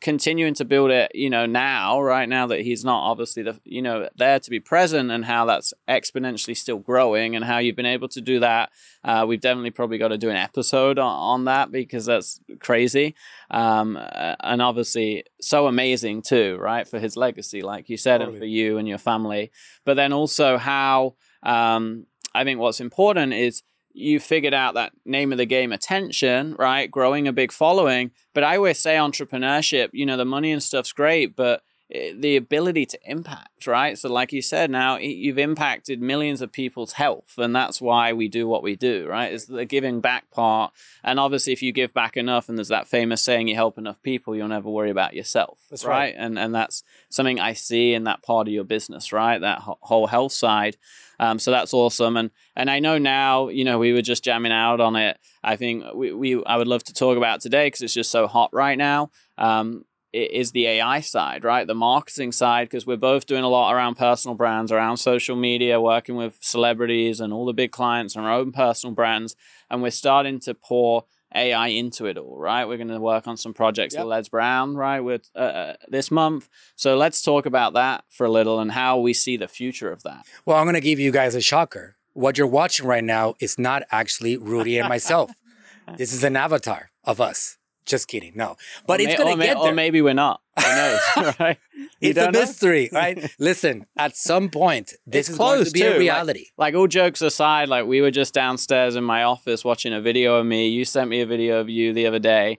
continuing 0.00 0.54
to 0.54 0.64
build 0.64 0.90
it 0.90 1.10
you 1.14 1.28
know 1.28 1.46
now 1.46 2.00
right 2.00 2.28
now 2.28 2.46
that 2.46 2.60
he's 2.60 2.84
not 2.84 3.00
obviously 3.10 3.42
the 3.42 3.58
you 3.64 3.82
know 3.82 4.08
there 4.16 4.38
to 4.38 4.50
be 4.50 4.60
present 4.60 5.10
and 5.10 5.24
how 5.24 5.44
that's 5.44 5.74
exponentially 5.88 6.56
still 6.56 6.78
growing 6.78 7.34
and 7.34 7.44
how 7.44 7.58
you've 7.58 7.76
been 7.76 7.86
able 7.86 8.08
to 8.08 8.20
do 8.20 8.40
that. 8.40 8.70
Uh, 9.04 9.24
we've 9.26 9.40
definitely 9.40 9.70
probably 9.70 9.98
got 9.98 10.08
to 10.08 10.18
do 10.18 10.30
an 10.30 10.36
episode 10.36 10.98
on, 10.98 11.12
on 11.12 11.44
that 11.44 11.70
because 11.70 12.06
that's 12.06 12.40
crazy. 12.60 13.14
Um, 13.50 13.96
uh, 13.96 14.36
and 14.40 14.62
obviously 14.62 15.24
so 15.40 15.66
amazing 15.66 16.22
too 16.22 16.56
right 16.60 16.86
for 16.86 16.98
his 16.98 17.16
legacy 17.16 17.62
like 17.62 17.88
you 17.88 17.96
said 17.96 18.20
and 18.22 18.36
for 18.36 18.44
you 18.44 18.78
and 18.78 18.86
your 18.86 18.98
family. 18.98 19.50
But 19.84 19.94
then 19.94 20.12
also 20.12 20.58
how 20.58 21.14
um, 21.42 22.06
i 22.34 22.44
think 22.44 22.60
what's 22.60 22.80
important 22.80 23.32
is 23.32 23.62
you 23.98 24.20
figured 24.20 24.54
out 24.54 24.74
that 24.74 24.92
name 25.04 25.32
of 25.32 25.38
the 25.38 25.46
game 25.46 25.72
attention 25.72 26.54
right? 26.58 26.90
Growing 26.90 27.28
a 27.28 27.32
big 27.32 27.52
following. 27.52 28.10
But 28.34 28.44
i 28.44 28.56
always 28.56 28.78
say 28.78 28.94
entrepreneurship 28.94 29.88
you 29.92 30.06
know 30.06 30.16
the 30.16 30.24
money 30.24 30.52
and 30.52 30.62
stuff's 30.62 30.92
great 30.92 31.34
but 31.34 31.62
the 31.90 32.36
ability 32.36 32.84
to 32.84 32.98
impact 33.04 33.66
right 33.66 33.96
so 33.96 34.12
like 34.12 34.30
you 34.30 34.42
said 34.42 34.70
now 34.70 34.98
you've 34.98 35.38
impacted 35.38 36.02
millions 36.02 36.42
of 36.42 36.52
people's 36.52 36.92
health 36.92 37.38
and 37.38 37.56
that's 37.56 37.80
why 37.80 38.12
we 38.12 38.28
do 38.28 38.46
what 38.46 38.62
we 38.62 38.76
do 38.76 39.06
right 39.08 39.32
is 39.32 39.46
the 39.46 39.64
giving 39.64 40.00
back 40.00 40.30
part 40.30 40.70
and 41.02 41.18
obviously 41.18 41.52
if 41.52 41.62
you 41.62 41.72
give 41.72 41.94
back 41.94 42.16
enough 42.16 42.48
and 42.48 42.58
there's 42.58 42.68
that 42.68 42.86
famous 42.86 43.22
saying 43.22 43.48
you 43.48 43.54
help 43.54 43.78
enough 43.78 44.02
people 44.02 44.36
you'll 44.36 44.48
never 44.48 44.68
worry 44.68 44.90
about 44.90 45.14
yourself 45.14 45.58
That's 45.70 45.84
right? 45.84 45.96
right. 45.96 46.14
and 46.18 46.38
and 46.38 46.54
that's 46.54 46.82
something 47.08 47.40
i 47.40 47.54
see 47.54 47.94
in 47.94 48.04
that 48.04 48.22
part 48.22 48.48
of 48.48 48.52
your 48.52 48.64
business 48.64 49.10
right 49.10 49.40
that 49.40 49.60
whole 49.60 50.08
health 50.08 50.32
side 50.32 50.76
um, 51.20 51.38
so 51.38 51.50
that's 51.50 51.74
awesome. 51.74 52.16
And 52.16 52.30
and 52.54 52.70
I 52.70 52.78
know 52.78 52.98
now, 52.98 53.48
you 53.48 53.64
know, 53.64 53.78
we 53.78 53.92
were 53.92 54.02
just 54.02 54.24
jamming 54.24 54.52
out 54.52 54.80
on 54.80 54.96
it. 54.96 55.18
I 55.42 55.56
think 55.56 55.84
we, 55.94 56.12
we 56.12 56.44
I 56.44 56.56
would 56.56 56.68
love 56.68 56.84
to 56.84 56.94
talk 56.94 57.16
about 57.16 57.40
today 57.40 57.66
because 57.66 57.82
it's 57.82 57.94
just 57.94 58.10
so 58.10 58.26
hot 58.26 58.50
right 58.52 58.78
now. 58.78 59.10
Um, 59.36 59.84
is 60.12 60.52
the 60.52 60.66
AI 60.66 61.00
side, 61.00 61.44
right? 61.44 61.66
The 61.66 61.74
marketing 61.74 62.32
side, 62.32 62.68
because 62.68 62.86
we're 62.86 62.96
both 62.96 63.26
doing 63.26 63.44
a 63.44 63.48
lot 63.48 63.74
around 63.74 63.96
personal 63.96 64.34
brands, 64.34 64.72
around 64.72 64.96
social 64.96 65.36
media, 65.36 65.80
working 65.80 66.16
with 66.16 66.38
celebrities 66.40 67.20
and 67.20 67.32
all 67.32 67.44
the 67.44 67.52
big 67.52 67.72
clients 67.72 68.16
and 68.16 68.24
our 68.24 68.32
own 68.32 68.52
personal 68.52 68.94
brands. 68.94 69.36
And 69.70 69.82
we're 69.82 69.90
starting 69.90 70.40
to 70.40 70.54
pour 70.54 71.04
AI 71.34 71.68
into 71.68 72.06
it 72.06 72.16
all, 72.16 72.38
right? 72.38 72.64
We're 72.64 72.78
going 72.78 72.88
to 72.88 72.98
work 72.98 73.28
on 73.28 73.36
some 73.36 73.52
projects 73.52 73.94
Yep. 73.94 74.04
with 74.04 74.10
Les 74.10 74.28
Brown, 74.30 74.76
right, 74.76 75.00
with 75.00 75.28
uh, 75.36 75.40
uh, 75.40 75.76
this 75.88 76.10
month. 76.10 76.48
So 76.74 76.96
let's 76.96 77.20
talk 77.20 77.44
about 77.44 77.74
that 77.74 78.04
for 78.08 78.24
a 78.24 78.30
little 78.30 78.58
and 78.60 78.72
how 78.72 78.98
we 78.98 79.12
see 79.12 79.36
the 79.36 79.46
future 79.48 79.92
of 79.92 80.02
that. 80.04 80.24
Well, 80.46 80.56
I'm 80.56 80.64
going 80.64 80.72
to 80.74 80.80
give 80.80 80.98
you 80.98 81.12
guys 81.12 81.34
a 81.34 81.42
shocker. 81.42 81.96
What 82.14 82.38
you're 82.38 82.46
watching 82.46 82.86
right 82.86 83.04
now 83.04 83.34
is 83.40 83.58
not 83.58 83.82
actually 83.90 84.38
Rudy 84.38 84.78
and 84.78 84.88
myself. 84.88 85.30
this 85.98 86.14
is 86.14 86.24
an 86.24 86.34
avatar 86.34 86.88
of 87.04 87.20
us. 87.20 87.57
Just 87.88 88.06
kidding. 88.06 88.32
No. 88.36 88.56
But 88.86 89.00
Or 89.00 89.02
it's 89.02 89.12
may- 89.12 89.16
going 89.16 89.28
or 89.28 89.32
to 89.32 89.36
may- 89.38 89.46
get 89.46 89.56
Or 89.56 89.72
maybe 89.72 90.02
we're 90.02 90.14
not. 90.14 90.40
Who 90.58 90.62
knows, 90.74 91.00
right? 91.40 91.58
It's 92.00 92.18
a 92.18 92.22
don't 92.22 92.32
know? 92.34 92.40
mystery, 92.40 92.90
right? 92.92 93.30
Listen, 93.38 93.86
at 93.96 94.16
some 94.16 94.50
point, 94.50 94.92
this 95.06 95.20
It's 95.20 95.30
is 95.30 95.38
going 95.38 95.56
close 95.56 95.66
to 95.68 95.72
be 95.72 95.80
too, 95.80 95.88
a 95.88 95.98
reality. 95.98 96.46
Like 96.58 96.74
all 96.74 96.86
jokes 96.86 97.22
aside, 97.22 97.68
like 97.68 97.86
we 97.86 98.00
were 98.02 98.10
just 98.10 98.34
downstairs 98.34 98.94
in 98.94 99.04
my 99.04 99.22
office 99.22 99.64
watching 99.64 99.92
a 99.94 100.00
video 100.00 100.36
of 100.36 100.46
me. 100.46 100.68
You 100.68 100.84
sent 100.84 101.08
me 101.10 101.20
a 101.22 101.26
video 101.26 101.60
of 101.60 101.68
you 101.70 101.92
the 101.92 102.06
other 102.06 102.18
day. 102.18 102.58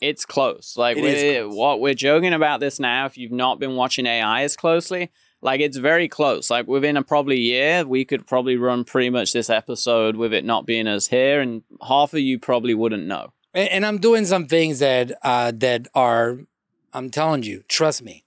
it's 0.00 0.24
close. 0.24 0.74
Like 0.76 0.96
It 0.96 1.02
we're, 1.02 1.42
close. 1.44 1.56
what 1.56 1.80
we're 1.80 1.94
joking 1.94 2.32
about 2.32 2.60
this 2.60 2.80
now. 2.80 3.04
If 3.06 3.18
you've 3.18 3.32
not 3.32 3.58
been 3.60 3.74
watching 3.76 4.06
AI 4.06 4.42
as 4.42 4.56
closely, 4.56 5.10
like 5.42 5.60
it's 5.60 5.76
very 5.78 6.08
close. 6.08 6.50
Like 6.50 6.66
within 6.68 6.96
a 6.96 7.02
probably 7.02 7.38
year, 7.40 7.84
we 7.86 8.04
could 8.04 8.26
probably 8.26 8.56
run 8.56 8.84
pretty 8.84 9.10
much 9.10 9.32
this 9.32 9.50
episode 9.50 10.16
with 10.16 10.32
it 10.32 10.44
not 10.44 10.66
being 10.66 10.86
us 10.86 11.08
here, 11.08 11.40
and 11.40 11.62
half 11.86 12.12
of 12.14 12.20
you 12.20 12.38
probably 12.38 12.74
wouldn't 12.74 13.06
know. 13.06 13.32
And, 13.54 13.68
and 13.68 13.86
I'm 13.86 13.98
doing 13.98 14.24
some 14.26 14.46
things 14.46 14.78
that 14.78 15.12
uh, 15.22 15.52
that 15.56 15.88
are, 15.94 16.38
I'm 16.92 17.10
telling 17.10 17.42
you, 17.42 17.62
trust 17.68 18.02
me, 18.02 18.24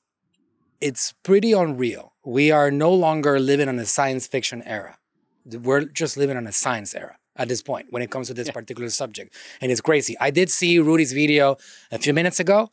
it's 0.81 1.13
pretty 1.23 1.53
unreal. 1.53 2.13
We 2.25 2.51
are 2.51 2.71
no 2.71 2.93
longer 2.93 3.39
living 3.39 3.67
in 3.69 3.79
a 3.79 3.85
science 3.85 4.27
fiction 4.27 4.61
era. 4.63 4.97
We're 5.45 5.85
just 5.85 6.15
living 6.17 6.37
in 6.37 6.47
a 6.47 6.51
science 6.51 6.95
era 6.95 7.17
at 7.35 7.47
this 7.47 7.61
point 7.61 7.87
when 7.89 8.01
it 8.01 8.11
comes 8.11 8.27
to 8.27 8.33
this 8.33 8.49
particular 8.49 8.89
subject. 8.89 9.35
And 9.59 9.71
it's 9.71 9.81
crazy. 9.81 10.15
I 10.19 10.29
did 10.29 10.49
see 10.49 10.79
Rudy's 10.79 11.11
video 11.13 11.57
a 11.91 11.97
few 11.99 12.13
minutes 12.13 12.39
ago. 12.39 12.69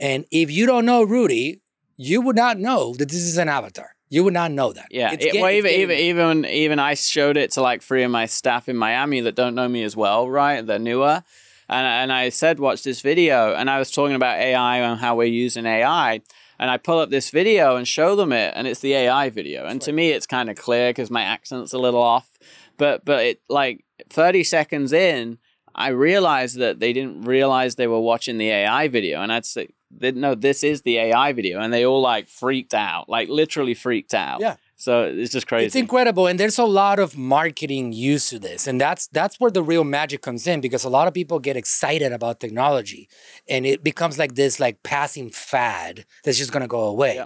And 0.00 0.24
if 0.30 0.50
you 0.50 0.66
don't 0.66 0.86
know 0.86 1.02
Rudy, 1.02 1.60
you 1.96 2.20
would 2.22 2.36
not 2.36 2.58
know 2.58 2.94
that 2.94 3.08
this 3.08 3.18
is 3.22 3.36
an 3.38 3.48
avatar. 3.48 3.94
You 4.08 4.24
would 4.24 4.32
not 4.34 4.52
know 4.52 4.72
that. 4.72 4.88
Yeah, 4.90 5.12
It's 5.12 5.24
it, 5.24 5.32
get- 5.32 5.42
well, 5.42 5.50
even, 5.50 5.70
even 5.72 5.98
even 5.98 6.44
even 6.46 6.78
I 6.78 6.94
showed 6.94 7.36
it 7.36 7.50
to 7.52 7.62
like 7.62 7.82
three 7.82 8.04
of 8.04 8.10
my 8.10 8.26
staff 8.26 8.68
in 8.68 8.76
Miami 8.76 9.20
that 9.20 9.34
don't 9.34 9.54
know 9.54 9.68
me 9.68 9.82
as 9.82 9.96
well, 9.96 10.28
right? 10.30 10.64
They're 10.64 10.78
newer, 10.78 11.24
and 11.68 11.86
and 11.86 12.12
I 12.12 12.28
said, 12.28 12.58
watch 12.58 12.82
this 12.82 13.00
video, 13.00 13.54
and 13.54 13.70
I 13.70 13.78
was 13.78 13.90
talking 13.90 14.14
about 14.14 14.38
AI 14.38 14.78
and 14.78 15.00
how 15.00 15.16
we're 15.16 15.24
using 15.24 15.66
AI, 15.66 16.20
and 16.58 16.70
I 16.70 16.76
pull 16.76 16.98
up 16.98 17.10
this 17.10 17.30
video 17.30 17.76
and 17.76 17.86
show 17.86 18.16
them 18.16 18.32
it, 18.32 18.52
and 18.56 18.66
it's 18.66 18.80
the 18.80 18.94
AI 18.94 19.30
video, 19.30 19.66
and 19.66 19.80
to 19.82 19.92
me, 19.92 20.10
it's 20.10 20.26
kind 20.26 20.50
of 20.50 20.56
clear 20.56 20.90
because 20.90 21.10
my 21.10 21.22
accent's 21.22 21.72
a 21.72 21.78
little 21.78 22.02
off, 22.02 22.28
but 22.76 23.04
but 23.04 23.24
it 23.24 23.40
like 23.48 23.84
thirty 24.10 24.44
seconds 24.44 24.92
in. 24.92 25.38
I 25.76 25.88
realized 25.88 26.58
that 26.58 26.78
they 26.78 26.92
didn't 26.92 27.22
realize 27.22 27.74
they 27.74 27.88
were 27.88 28.00
watching 28.00 28.38
the 28.38 28.48
AI 28.48 28.86
video, 28.86 29.20
and 29.20 29.32
I'd 29.32 29.44
say, 29.44 29.70
"No, 29.90 30.36
this 30.36 30.62
is 30.62 30.82
the 30.82 30.98
AI 30.98 31.32
video," 31.32 31.58
and 31.58 31.72
they 31.72 31.84
all 31.84 32.00
like 32.00 32.28
freaked 32.28 32.74
out, 32.74 33.08
like 33.08 33.28
literally 33.28 33.74
freaked 33.74 34.14
out. 34.14 34.40
Yeah. 34.40 34.56
So 34.84 35.04
it's 35.04 35.32
just 35.32 35.46
crazy. 35.46 35.64
It's 35.64 35.76
incredible, 35.76 36.26
and 36.26 36.38
there's 36.38 36.58
a 36.58 36.66
lot 36.66 36.98
of 36.98 37.16
marketing 37.16 37.94
used 37.94 38.28
to 38.28 38.38
this, 38.38 38.66
and 38.66 38.78
that's 38.78 39.06
that's 39.06 39.40
where 39.40 39.50
the 39.50 39.62
real 39.62 39.82
magic 39.82 40.20
comes 40.20 40.46
in 40.46 40.60
because 40.60 40.84
a 40.84 40.90
lot 40.90 41.08
of 41.08 41.14
people 41.14 41.38
get 41.38 41.56
excited 41.56 42.12
about 42.12 42.38
technology, 42.38 43.08
and 43.48 43.64
it 43.64 43.82
becomes 43.82 44.18
like 44.18 44.34
this 44.34 44.60
like 44.60 44.82
passing 44.82 45.30
fad 45.30 46.04
that's 46.22 46.36
just 46.36 46.52
gonna 46.52 46.68
go 46.68 46.82
away. 46.82 47.14
Yeah. 47.14 47.24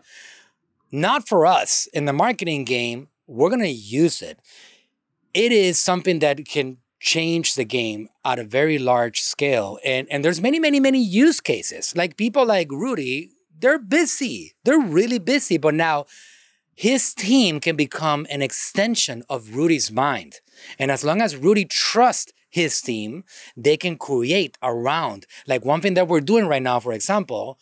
Not 0.93 1.27
for 1.27 1.47
us 1.47 1.89
in 1.93 2.05
the 2.05 2.13
marketing 2.13 2.63
game. 2.63 3.09
We're 3.27 3.51
gonna 3.51 3.67
use 4.05 4.23
it. 4.23 4.39
It 5.35 5.51
is 5.51 5.81
something 5.81 6.21
that 6.21 6.45
can 6.45 6.77
change 7.01 7.57
the 7.57 7.65
game 7.65 8.09
at 8.25 8.39
a 8.39 8.45
very 8.45 8.79
large 8.79 9.21
scale, 9.21 9.81
and 9.85 10.07
and 10.13 10.25
there's 10.25 10.41
many 10.41 10.61
many 10.61 10.79
many 10.79 11.03
use 11.03 11.41
cases. 11.41 11.93
Like 11.97 12.17
people 12.17 12.47
like 12.47 12.71
Rudy, 12.71 13.33
they're 13.59 13.81
busy. 13.81 14.53
They're 14.63 14.79
really 14.79 15.19
busy, 15.19 15.59
but 15.59 15.75
now 15.75 16.07
his 16.79 17.13
team 17.13 17.59
can 17.59 17.75
become 17.75 18.25
an 18.31 18.41
extension 18.41 19.25
of 19.29 19.57
Rudy's 19.57 19.91
mind. 19.91 20.37
And 20.79 20.93
as 20.93 21.03
long 21.03 21.21
as 21.21 21.35
Rudy 21.35 21.65
trusts 21.65 22.33
his 22.51 22.81
team, 22.81 23.25
they 23.57 23.77
can 23.77 23.99
create 23.99 24.57
around. 24.63 25.27
Like 25.49 25.65
one 25.65 25.81
thing 25.81 25.95
that 25.95 26.07
we're 26.07 26.21
doing 26.21 26.47
right 26.47 26.63
now, 26.63 26.79
for 26.79 26.93
example, 26.93 27.59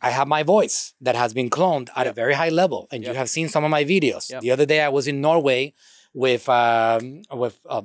I 0.00 0.10
have 0.10 0.28
my 0.28 0.44
voice 0.44 0.94
that 1.00 1.16
has 1.16 1.34
been 1.34 1.50
cloned 1.50 1.88
at 1.96 2.06
a 2.06 2.12
very 2.12 2.34
high 2.34 2.50
level, 2.50 2.86
and 2.92 3.02
you 3.02 3.12
have 3.14 3.28
seen 3.28 3.48
some 3.48 3.64
of 3.64 3.72
my 3.72 3.82
videos. 3.82 4.30
Yep. 4.30 4.42
The 4.42 4.52
other 4.52 4.66
day, 4.66 4.80
I 4.82 4.88
was 4.88 5.08
in 5.08 5.20
Norway 5.20 5.74
with 6.12 6.48
um, 6.48 7.22
with 7.32 7.58
uh, 7.68 7.82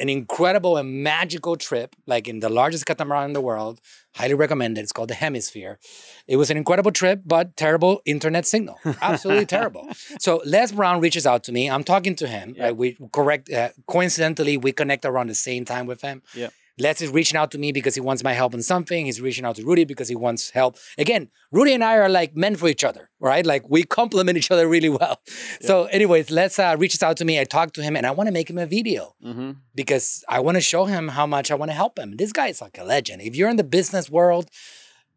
an 0.00 0.08
incredible 0.08 0.76
and 0.76 1.02
magical 1.02 1.56
trip, 1.56 1.96
like 2.06 2.28
in 2.28 2.40
the 2.40 2.48
largest 2.48 2.86
catamaran 2.86 3.26
in 3.26 3.32
the 3.32 3.40
world. 3.40 3.80
Highly 4.14 4.34
recommended. 4.34 4.82
It's 4.82 4.92
called 4.92 5.10
the 5.10 5.14
Hemisphere. 5.14 5.78
It 6.26 6.36
was 6.36 6.50
an 6.50 6.56
incredible 6.56 6.90
trip, 6.90 7.20
but 7.26 7.56
terrible 7.56 8.00
internet 8.06 8.46
signal. 8.46 8.78
Absolutely 9.02 9.46
terrible. 9.46 9.88
So 10.18 10.40
Les 10.44 10.72
Brown 10.72 11.00
reaches 11.00 11.26
out 11.26 11.44
to 11.44 11.52
me. 11.52 11.68
I'm 11.68 11.84
talking 11.84 12.14
to 12.16 12.26
him. 12.26 12.54
Yeah. 12.56 12.64
Right? 12.64 12.76
We 12.76 12.96
correct. 13.12 13.50
Uh, 13.50 13.70
coincidentally, 13.86 14.56
we 14.56 14.72
connect 14.72 15.04
around 15.04 15.28
the 15.28 15.34
same 15.34 15.64
time 15.64 15.86
with 15.86 16.00
him. 16.00 16.22
Yeah. 16.34 16.48
Les 16.78 17.00
is 17.00 17.10
reaching 17.10 17.38
out 17.38 17.50
to 17.50 17.58
me 17.58 17.72
because 17.72 17.94
he 17.94 18.00
wants 18.00 18.22
my 18.22 18.34
help 18.34 18.52
on 18.54 18.62
something. 18.62 19.06
He's 19.06 19.20
reaching 19.20 19.44
out 19.44 19.56
to 19.56 19.64
Rudy 19.64 19.84
because 19.84 20.08
he 20.08 20.14
wants 20.14 20.50
help. 20.50 20.76
Again, 20.98 21.30
Rudy 21.50 21.72
and 21.72 21.82
I 21.82 21.96
are 21.96 22.08
like 22.08 22.36
men 22.36 22.54
for 22.56 22.68
each 22.68 22.84
other, 22.84 23.10
right? 23.18 23.46
Like 23.46 23.68
we 23.70 23.82
complement 23.84 24.36
each 24.36 24.50
other 24.50 24.68
really 24.68 24.88
well. 24.90 25.20
So, 25.60 25.84
anyways, 25.86 26.30
Les 26.30 26.58
uh, 26.58 26.76
reaches 26.78 27.02
out 27.02 27.16
to 27.16 27.24
me. 27.24 27.40
I 27.40 27.44
talk 27.44 27.72
to 27.74 27.82
him, 27.82 27.96
and 27.96 28.06
I 28.06 28.10
want 28.10 28.28
to 28.28 28.32
make 28.32 28.50
him 28.50 28.58
a 28.58 28.66
video 28.66 29.14
hmm 29.22 29.52
because 29.74 30.24
I 30.28 30.40
want 30.40 30.56
to 30.56 30.60
show 30.60 30.86
him 30.86 31.08
how 31.08 31.26
much 31.26 31.50
I 31.50 31.54
want 31.54 31.70
to 31.70 31.74
help 31.74 31.98
him. 31.98 32.16
This 32.16 32.32
guy 32.32 32.48
is 32.48 32.60
like 32.60 32.78
a 32.78 32.84
legend. 32.84 33.22
If 33.22 33.36
you're 33.36 33.50
in 33.50 33.56
the 33.56 33.64
business 33.64 34.10
world, 34.10 34.48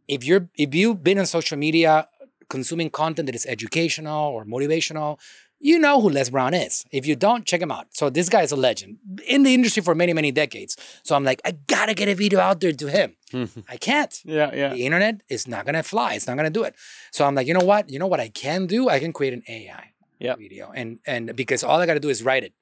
if 0.07 0.23
you're 0.23 0.49
if 0.55 0.73
you've 0.73 1.03
been 1.03 1.19
on 1.19 1.25
social 1.25 1.57
media 1.57 2.07
consuming 2.49 2.89
content 2.89 3.27
that 3.27 3.35
is 3.35 3.45
educational 3.45 4.27
or 4.35 4.43
motivational, 4.45 5.19
you 5.59 5.77
know 5.79 5.99
who 6.01 6.09
Les 6.09 6.29
Brown 6.29 6.53
is. 6.53 6.85
If 6.91 7.05
you 7.05 7.15
don't, 7.15 7.45
check 7.45 7.61
him 7.61 7.71
out. 7.71 7.87
So 7.91 8.09
this 8.09 8.29
guy 8.29 8.43
is 8.43 8.51
a 8.51 8.55
legend 8.55 8.97
in 9.27 9.43
the 9.43 9.53
industry 9.53 9.83
for 9.83 9.93
many, 9.93 10.13
many 10.13 10.31
decades. 10.31 10.77
So 11.03 11.15
I'm 11.15 11.23
like, 11.23 11.41
I 11.45 11.51
gotta 11.67 11.93
get 11.93 12.07
a 12.07 12.13
video 12.15 12.39
out 12.39 12.59
there 12.61 12.71
to 12.71 12.87
him. 12.87 13.15
I 13.69 13.77
can't. 13.77 14.13
Yeah, 14.23 14.53
yeah. 14.55 14.69
The 14.69 14.85
internet 14.85 15.21
is 15.29 15.47
not 15.47 15.65
gonna 15.65 15.83
fly. 15.83 16.13
It's 16.15 16.27
not 16.27 16.37
gonna 16.37 16.49
do 16.49 16.63
it. 16.63 16.75
So 17.11 17.25
I'm 17.25 17.35
like, 17.35 17.47
you 17.47 17.53
know 17.53 17.65
what? 17.65 17.89
You 17.89 17.99
know 17.99 18.07
what 18.07 18.19
I 18.19 18.29
can 18.29 18.67
do? 18.67 18.89
I 18.89 18.99
can 18.99 19.11
create 19.13 19.33
an 19.33 19.43
AI 19.47 19.91
Yep. 20.19 20.37
video, 20.37 20.71
and 20.75 20.99
and 21.05 21.35
because 21.35 21.63
all 21.63 21.79
I 21.79 21.85
gotta 21.85 21.99
do 21.99 22.09
is 22.09 22.23
write 22.23 22.43
it. 22.43 22.53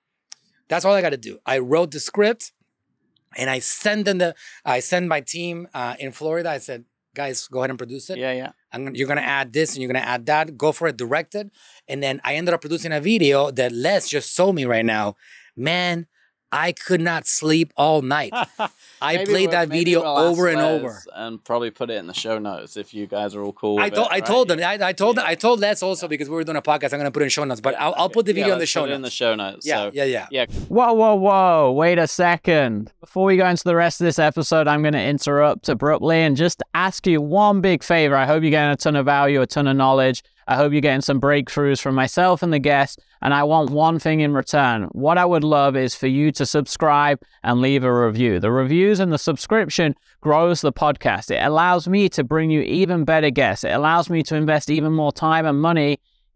That's 0.67 0.83
all 0.85 0.93
I 0.93 1.01
gotta 1.01 1.17
do. 1.17 1.39
I 1.45 1.57
wrote 1.59 1.91
the 1.91 1.99
script, 1.99 2.51
and 3.35 3.49
I 3.49 3.59
send 3.59 4.05
them 4.05 4.17
the. 4.19 4.35
I 4.65 4.79
send 4.79 5.07
my 5.09 5.21
team 5.21 5.67
uh, 5.73 5.95
in 5.99 6.11
Florida. 6.11 6.49
I 6.51 6.57
said, 6.59 6.85
guys, 7.15 7.47
go 7.47 7.59
ahead 7.59 7.69
and 7.71 7.79
produce 7.79 8.09
it. 8.09 8.17
Yeah, 8.17 8.31
yeah. 8.33 8.51
I'm 8.71 8.95
you're 8.95 9.07
gonna 9.07 9.21
add 9.21 9.53
this 9.53 9.73
and 9.73 9.81
you're 9.81 9.91
gonna 9.91 10.05
add 10.05 10.25
that. 10.27 10.57
Go 10.57 10.71
for 10.71 10.87
it, 10.87 10.97
direct 10.97 11.35
it. 11.35 11.49
And 11.87 12.01
then 12.03 12.21
I 12.23 12.35
ended 12.35 12.53
up 12.53 12.61
producing 12.61 12.91
a 12.91 13.01
video 13.01 13.51
that 13.51 13.71
Les 13.71 14.09
just 14.09 14.35
sold 14.35 14.55
me 14.55 14.65
right 14.65 14.85
now. 14.85 15.15
Man, 15.55 16.07
I 16.57 16.71
could 16.71 17.01
not 17.01 17.27
sleep 17.27 17.71
all 17.77 18.01
night. 18.01 18.33
I 19.01 19.23
played 19.25 19.51
that 19.51 19.69
video 19.69 20.01
we'll 20.01 20.17
over 20.17 20.47
and 20.47 20.57
Les 20.59 20.71
over. 20.71 21.03
and 21.13 21.43
probably 21.43 21.69
put 21.69 21.91
it 21.91 21.97
in 21.97 22.07
the 22.07 22.13
show 22.15 22.39
notes 22.39 22.77
if 22.77 22.93
you 22.93 23.05
guys 23.05 23.35
are 23.35 23.43
all 23.43 23.53
cool. 23.53 23.75
With 23.75 23.83
I 23.85 23.89
told 23.89 24.07
it, 24.07 24.11
I 24.11 24.15
right? 24.15 24.25
told 24.25 24.47
them 24.47 24.59
I, 24.59 24.77
I 24.87 24.93
told 24.93 25.19
I 25.19 25.35
told 25.35 25.59
Les 25.59 25.83
also 25.83 26.07
because 26.07 26.29
we 26.29 26.35
were 26.35 26.43
doing 26.43 26.57
a 26.57 26.61
podcast. 26.61 26.93
I'm 26.93 26.99
gonna 26.99 27.11
put 27.11 27.21
it 27.21 27.25
in 27.25 27.29
show 27.29 27.43
notes, 27.43 27.61
but 27.61 27.75
I'll, 27.79 27.93
I'll 27.95 28.09
put 28.09 28.25
the 28.25 28.31
Yeah, 28.33 28.43
video 28.43 28.53
in 28.53 28.57
the 28.59 28.63
let's 28.63 28.71
show 28.71 28.81
put 28.81 28.89
it 28.89 28.89
notes. 28.93 28.95
in 28.97 29.01
the 29.03 29.09
show 29.11 29.35
notes. 29.35 29.67
yeah, 29.67 29.75
so, 29.75 29.91
yeah, 29.93 30.03
yeah, 30.05 30.27
yeah. 30.31 30.45
Whoa, 30.67 30.93
whoa, 30.93 31.15
whoa. 31.15 31.71
Wait 31.73 31.99
a 31.99 32.07
second. 32.07 32.91
Before 33.01 33.25
we 33.25 33.37
go 33.37 33.47
into 33.47 33.63
the 33.63 33.75
rest 33.75 34.01
of 34.01 34.05
this 34.05 34.17
episode, 34.19 34.67
I'm 34.67 34.81
going 34.81 34.93
to 34.93 35.01
interrupt 35.03 35.69
abruptly 35.69 36.17
and 36.17 36.35
just 36.35 36.63
ask 36.73 37.05
you 37.07 37.21
one 37.21 37.61
big 37.61 37.83
favor. 37.83 38.15
I 38.15 38.25
hope 38.25 38.41
you're 38.43 38.49
getting 38.51 38.71
a 38.71 38.75
ton 38.75 38.95
of 38.95 39.05
value, 39.05 39.41
a 39.41 39.47
ton 39.47 39.67
of 39.67 39.77
knowledge. 39.77 40.23
I 40.47 40.55
hope 40.55 40.71
you're 40.71 40.81
getting 40.81 41.01
some 41.01 41.19
breakthroughs 41.19 41.81
from 41.81 41.95
myself 41.95 42.41
and 42.41 42.53
the 42.53 42.59
guests. 42.59 42.97
And 43.21 43.33
I 43.33 43.43
want 43.43 43.71
one 43.71 43.99
thing 43.99 44.21
in 44.21 44.33
return. 44.33 44.83
What 44.91 45.17
I 45.17 45.25
would 45.25 45.43
love 45.43 45.75
is 45.75 45.95
for 45.95 46.07
you 46.07 46.31
to 46.33 46.45
subscribe 46.45 47.19
and 47.43 47.61
leave 47.61 47.83
a 47.83 47.93
review. 47.93 48.39
The 48.39 48.51
reviews 48.51 48.99
and 48.99 49.11
the 49.11 49.17
subscription 49.17 49.95
grows 50.21 50.61
the 50.61 50.71
podcast. 50.71 51.31
It 51.31 51.43
allows 51.43 51.87
me 51.87 52.09
to 52.09 52.23
bring 52.23 52.51
you 52.51 52.61
even 52.61 53.05
better 53.05 53.29
guests. 53.29 53.63
It 53.63 53.71
allows 53.71 54.09
me 54.09 54.23
to 54.23 54.35
invest 54.35 54.69
even 54.69 54.93
more 54.93 55.11
time 55.11 55.45
and 55.45 55.59
money 55.59 55.99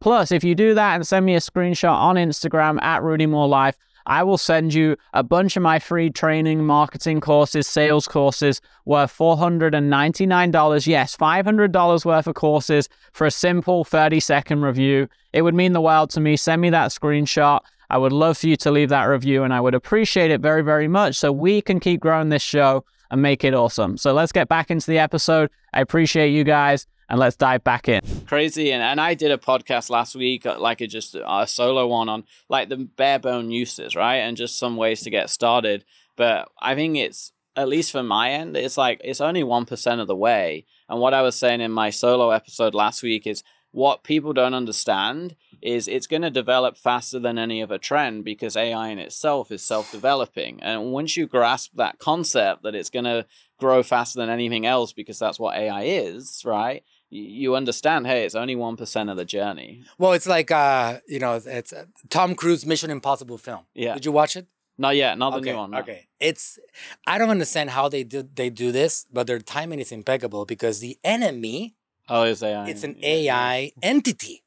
Plus, 0.00 0.32
if 0.32 0.42
you 0.42 0.54
do 0.54 0.74
that 0.74 0.94
and 0.94 1.06
send 1.06 1.26
me 1.26 1.34
a 1.34 1.40
screenshot 1.40 1.92
on 1.92 2.16
Instagram 2.16 2.80
at 2.82 3.02
Rudy 3.02 3.26
Mawer 3.26 3.48
Life, 3.48 3.76
I 4.06 4.22
will 4.22 4.38
send 4.38 4.72
you 4.72 4.96
a 5.12 5.22
bunch 5.22 5.56
of 5.56 5.62
my 5.62 5.78
free 5.78 6.10
training, 6.10 6.64
marketing 6.64 7.20
courses, 7.20 7.68
sales 7.68 8.08
courses 8.08 8.60
worth 8.86 9.16
$499. 9.16 10.86
Yes, 10.86 11.16
$500 11.16 12.04
worth 12.04 12.26
of 12.26 12.34
courses 12.34 12.88
for 13.12 13.26
a 13.26 13.30
simple 13.30 13.84
30 13.84 14.20
second 14.20 14.62
review. 14.62 15.08
It 15.32 15.42
would 15.42 15.54
mean 15.54 15.74
the 15.74 15.80
world 15.80 16.10
to 16.10 16.20
me. 16.20 16.36
Send 16.36 16.62
me 16.62 16.70
that 16.70 16.90
screenshot. 16.90 17.60
I 17.90 17.98
would 17.98 18.12
love 18.12 18.38
for 18.38 18.46
you 18.46 18.56
to 18.56 18.70
leave 18.70 18.88
that 18.88 19.04
review 19.04 19.42
and 19.42 19.52
I 19.52 19.60
would 19.60 19.74
appreciate 19.74 20.30
it 20.30 20.40
very, 20.40 20.62
very 20.62 20.88
much 20.88 21.16
so 21.16 21.30
we 21.32 21.60
can 21.60 21.80
keep 21.80 22.00
growing 22.00 22.28
this 22.30 22.42
show 22.42 22.84
and 23.10 23.20
make 23.20 23.44
it 23.44 23.52
awesome. 23.52 23.96
So 23.96 24.12
let's 24.12 24.32
get 24.32 24.48
back 24.48 24.70
into 24.70 24.86
the 24.86 24.98
episode. 24.98 25.50
I 25.74 25.80
appreciate 25.80 26.30
you 26.30 26.44
guys 26.44 26.86
and 27.10 27.18
let's 27.18 27.36
dive 27.36 27.62
back 27.62 27.88
in. 27.88 28.00
crazy 28.26 28.72
and, 28.72 28.82
and 28.82 29.00
i 29.00 29.12
did 29.12 29.30
a 29.30 29.36
podcast 29.38 29.90
last 29.90 30.14
week 30.14 30.46
uh, 30.46 30.58
like 30.58 30.80
a 30.80 30.86
just 30.86 31.14
a 31.14 31.46
solo 31.46 31.86
one 31.86 32.08
on 32.08 32.24
like 32.48 32.68
the 32.70 32.76
bare 32.76 33.18
bone 33.18 33.50
uses 33.50 33.94
right 33.94 34.16
and 34.18 34.36
just 34.36 34.58
some 34.58 34.76
ways 34.76 35.02
to 35.02 35.10
get 35.10 35.28
started 35.28 35.84
but 36.16 36.48
i 36.62 36.74
think 36.74 36.96
it's 36.96 37.32
at 37.56 37.68
least 37.68 37.92
for 37.92 38.02
my 38.02 38.30
end, 38.30 38.56
it's 38.56 38.76
like 38.76 39.00
it's 39.04 39.20
only 39.20 39.42
one 39.42 39.66
percent 39.66 40.00
of 40.00 40.06
the 40.06 40.16
way. 40.16 40.66
And 40.88 41.00
what 41.00 41.14
I 41.14 41.22
was 41.22 41.36
saying 41.36 41.60
in 41.60 41.72
my 41.72 41.90
solo 41.90 42.30
episode 42.30 42.74
last 42.74 43.02
week 43.02 43.26
is 43.26 43.42
what 43.72 44.02
people 44.02 44.32
don't 44.32 44.54
understand 44.54 45.36
is 45.62 45.86
it's 45.86 46.06
going 46.06 46.22
to 46.22 46.30
develop 46.30 46.76
faster 46.76 47.18
than 47.18 47.38
any 47.38 47.62
other 47.62 47.78
trend 47.78 48.24
because 48.24 48.56
AI 48.56 48.88
in 48.88 48.98
itself 48.98 49.52
is 49.52 49.62
self-developing. 49.62 50.60
And 50.62 50.90
once 50.90 51.16
you 51.16 51.26
grasp 51.26 51.72
that 51.76 51.98
concept 51.98 52.62
that 52.62 52.74
it's 52.74 52.90
going 52.90 53.04
to 53.04 53.26
grow 53.58 53.82
faster 53.82 54.18
than 54.18 54.30
anything 54.30 54.66
else 54.66 54.92
because 54.92 55.18
that's 55.18 55.38
what 55.38 55.56
AI 55.56 55.82
is, 55.82 56.42
right? 56.44 56.82
You 57.10 57.56
understand, 57.56 58.06
hey, 58.06 58.24
it's 58.24 58.36
only 58.36 58.54
one 58.54 58.76
percent 58.76 59.10
of 59.10 59.16
the 59.16 59.24
journey. 59.24 59.82
Well, 59.98 60.12
it's 60.12 60.28
like 60.28 60.50
uh, 60.50 60.98
you 61.08 61.18
know, 61.18 61.40
it's 61.44 61.72
uh, 61.72 61.86
Tom 62.08 62.34
Cruise 62.34 62.64
Mission 62.64 62.90
Impossible 62.90 63.38
film. 63.38 63.66
Yeah. 63.74 63.94
Did 63.94 64.04
you 64.04 64.12
watch 64.12 64.36
it? 64.36 64.46
Not 64.78 64.96
yet, 64.96 65.18
not 65.18 65.30
the 65.32 65.38
okay. 65.40 65.50
new 65.50 65.58
one. 65.58 65.72
no. 65.72 65.78
Okay. 65.80 66.06
It's 66.18 66.58
I 67.06 67.18
don't 67.18 67.28
understand 67.28 67.70
how 67.70 67.88
they 67.88 68.02
do 68.02 68.22
they 68.22 68.48
do 68.48 68.72
this, 68.72 69.06
but 69.12 69.26
their 69.26 69.38
timing 69.38 69.78
is 69.78 69.92
impeccable 69.92 70.46
because 70.46 70.80
the 70.80 70.98
enemy 71.04 71.74
Oh, 72.10 72.22
it's 72.24 72.42
AI. 72.42 72.68
it's 72.68 72.82
an 72.84 72.96
AI 73.02 73.72
entity. 73.82 74.42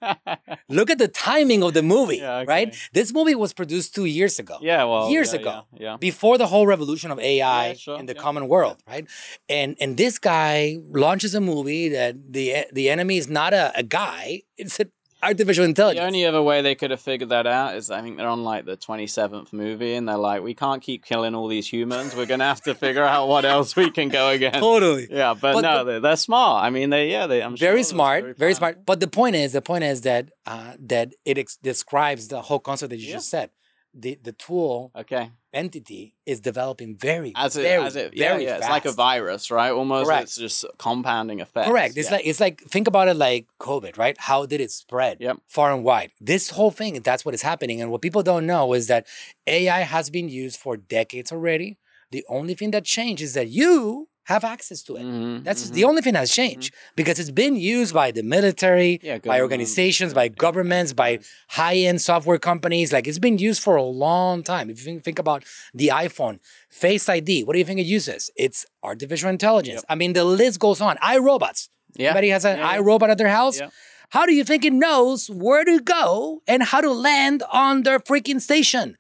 Look 0.69 0.89
at 0.89 0.97
the 0.97 1.07
timing 1.07 1.63
of 1.63 1.73
the 1.73 1.81
movie, 1.81 2.17
Yeah, 2.25 2.37
okay. 2.39 2.45
right? 2.55 2.69
This 2.93 3.13
movie 3.13 3.35
was 3.35 3.53
produced 3.53 3.95
2 3.95 4.05
years 4.05 4.39
ago. 4.39 4.57
yeah, 4.61 4.83
well, 4.83 5.09
Years 5.09 5.33
yeah, 5.33 5.39
ago. 5.39 5.55
Yeah, 5.73 5.79
yeah. 5.85 5.97
before 5.97 6.37
the 6.37 6.47
whole 6.47 6.67
revolution 6.67 7.09
of 7.11 7.19
AI 7.19 7.73
sure, 7.75 7.97
in 7.99 8.05
the 8.05 8.15
common 8.25 8.47
world, 8.47 8.77
right? 8.87 9.05
And 9.49 9.75
and 9.81 9.97
this 9.97 10.19
guy 10.19 10.77
launches 11.05 11.33
a 11.35 11.41
movie 11.41 11.87
that 11.89 12.13
the 12.33 12.65
the 12.71 12.89
enemy 12.89 13.15
is 13.17 13.27
not 13.39 13.51
a, 13.53 13.71
a 13.75 13.83
guy; 13.83 14.41
it's 14.57 14.79
an 14.79 14.91
artificial 15.23 15.65
intelligence. 15.65 16.01
The 16.01 16.05
only 16.07 16.25
other 16.25 16.41
way 16.41 16.61
they 16.61 16.75
could 16.75 16.91
have 16.91 17.01
figured 17.01 17.29
that 17.29 17.47
out 17.47 17.75
is 17.75 17.89
I 17.89 18.01
think 18.01 18.17
they're 18.17 18.27
on 18.27 18.43
like 18.43 18.65
the 18.65 18.77
27th 18.77 19.53
movie 19.53 19.95
and 19.95 20.07
they're 20.07 20.17
like, 20.17 20.43
we 20.43 20.53
can't 20.53 20.81
keep 20.81 21.05
killing 21.05 21.33
all 21.35 21.47
these 21.47 21.67
humans. 21.67 22.15
We're 22.15 22.25
going 22.25 22.39
to 22.41 22.45
have 22.45 22.61
to 22.63 22.75
figure 22.75 23.03
out 23.03 23.27
what 23.27 23.45
else 23.45 23.75
we 23.75 23.89
can 23.91 24.09
go 24.09 24.29
against. 24.29 24.59
totally. 24.59 25.07
Yeah, 25.09 25.33
but, 25.33 25.53
But 25.53 25.61
no, 25.61 25.77
the- 25.79 25.83
they're, 25.91 25.99
they're 26.01 26.15
smart. 26.15 26.63
I 26.63 26.69
mean, 26.69 26.89
they, 26.89 27.09
yeah, 27.11 27.27
they, 27.27 27.41
I'm 27.41 27.55
sure 27.55 27.67
Very 27.67 27.77
they're 27.77 27.83
smart, 27.83 28.37
very 28.37 28.51
fine. 28.53 28.57
smart. 28.57 28.85
But 28.85 28.99
the 28.99 29.07
point 29.07 29.35
is, 29.35 29.53
the 29.53 29.61
point 29.61 29.83
is 29.83 30.01
that 30.01 30.29
uh, 30.45 30.73
that 30.79 31.13
it 31.25 31.37
ex- 31.37 31.55
describes 31.57 32.27
the 32.27 32.41
whole 32.41 32.59
concept 32.59 32.89
that 32.91 32.97
you 32.99 33.07
Yeah. 33.07 33.13
just 33.13 33.29
said. 33.29 33.49
The 33.93 34.17
the 34.23 34.31
tool 34.31 34.91
Okay. 34.95 35.29
Entity 35.53 36.15
is 36.25 36.41
developing 36.41 36.97
very, 36.97 37.33
As 37.35 37.55
it, 37.55 37.63
very, 37.63 37.83
as 37.85 37.95
it, 37.95 38.13
yeah, 38.15 38.29
very 38.33 38.45
yeah. 38.45 38.57
It's 38.57 38.69
like 38.69 38.85
a 38.85 38.91
virus, 38.91 39.51
right? 39.51 39.71
Almost 39.71 40.07
Correct. 40.07 40.23
it's 40.23 40.37
just 40.37 40.65
compounding 40.77 41.39
effects. 41.39 41.67
Correct. 41.67 41.97
It's 41.97 42.09
yeah. 42.09 42.17
like 42.17 42.25
it's 42.25 42.39
like 42.39 42.61
think 42.61 42.87
about 42.87 43.07
it 43.07 43.15
like 43.15 43.47
COVID, 43.59 43.97
right? 43.97 44.15
How 44.19 44.45
did 44.45 44.59
it 44.61 44.71
spread 44.71 45.17
Yep. 45.19 45.37
far 45.47 45.73
and 45.73 45.83
wide? 45.83 46.11
This 46.19 46.51
whole 46.51 46.71
thing, 46.71 47.01
that's 47.01 47.23
what 47.25 47.33
is 47.33 47.41
happening. 47.41 47.81
And 47.81 47.91
what 47.91 48.01
people 48.01 48.23
don't 48.23 48.45
know 48.45 48.73
is 48.73 48.87
that 48.87 49.05
AI 49.47 49.81
has 49.81 50.09
been 50.09 50.29
used 50.29 50.59
for 50.59 50.77
decades 50.77 51.31
already. 51.31 51.77
The 52.11 52.25
only 52.29 52.53
thing 52.53 52.71
that 52.71 52.85
changed 52.85 53.21
is 53.23 53.33
that 53.33 53.49
you 53.49 54.07
have 54.25 54.43
access 54.43 54.81
to 54.83 54.95
it. 54.95 55.03
Mhm, 55.03 55.43
That's 55.43 55.69
mhm. 55.69 55.73
the 55.73 55.83
only 55.83 56.01
thing 56.01 56.13
that's 56.13 56.33
changed 56.33 56.73
because 56.95 57.19
it's 57.19 57.31
been 57.31 57.55
used 57.55 57.93
by 57.93 58.11
the 58.11 58.23
military, 58.23 58.99
Yeah, 59.03 59.17
by 59.17 59.41
organizations, 59.41 60.13
by 60.13 60.27
governments, 60.29 60.93
by 60.93 61.19
high-end 61.49 62.01
software 62.01 62.39
companies. 62.39 62.93
Like 62.93 63.07
it's 63.07 63.19
been 63.19 63.37
used 63.37 63.61
for 63.61 63.75
a 63.75 63.83
long 63.83 64.43
time. 64.43 64.69
If 64.69 64.79
you 64.79 64.85
think, 64.85 65.03
think 65.03 65.19
about 65.19 65.43
the 65.73 65.89
iPhone, 65.89 66.39
Face 66.69 67.07
ID, 67.09 67.43
what 67.43 67.53
do 67.53 67.59
you 67.59 67.65
think 67.65 67.79
it 67.79 67.85
uses? 67.85 68.31
It's 68.35 68.65
artificial 68.81 69.29
intelligence. 69.29 69.81
Yep. 69.81 69.85
I 69.89 69.95
mean, 69.95 70.13
the 70.13 70.23
list 70.25 70.59
goes 70.59 70.81
on. 70.81 70.97
iRobots. 70.97 71.69
Yeah. 71.95 72.09
Everybody 72.09 72.29
has 72.29 72.45
an 72.45 72.57
yeah. 72.57 72.77
iRobot 72.77 73.09
at 73.09 73.17
their 73.17 73.29
house. 73.29 73.59
Yeah. 73.59 73.69
How 74.09 74.25
do 74.25 74.33
you 74.33 74.43
think 74.43 74.63
it 74.63 74.73
knows 74.73 75.29
where 75.29 75.65
to 75.65 75.79
go 75.79 76.41
and 76.47 76.63
how 76.63 76.81
to 76.81 76.91
land 76.91 77.43
on 77.51 77.83
their 77.83 77.99
freaking 77.99 78.39
station? 78.41 78.97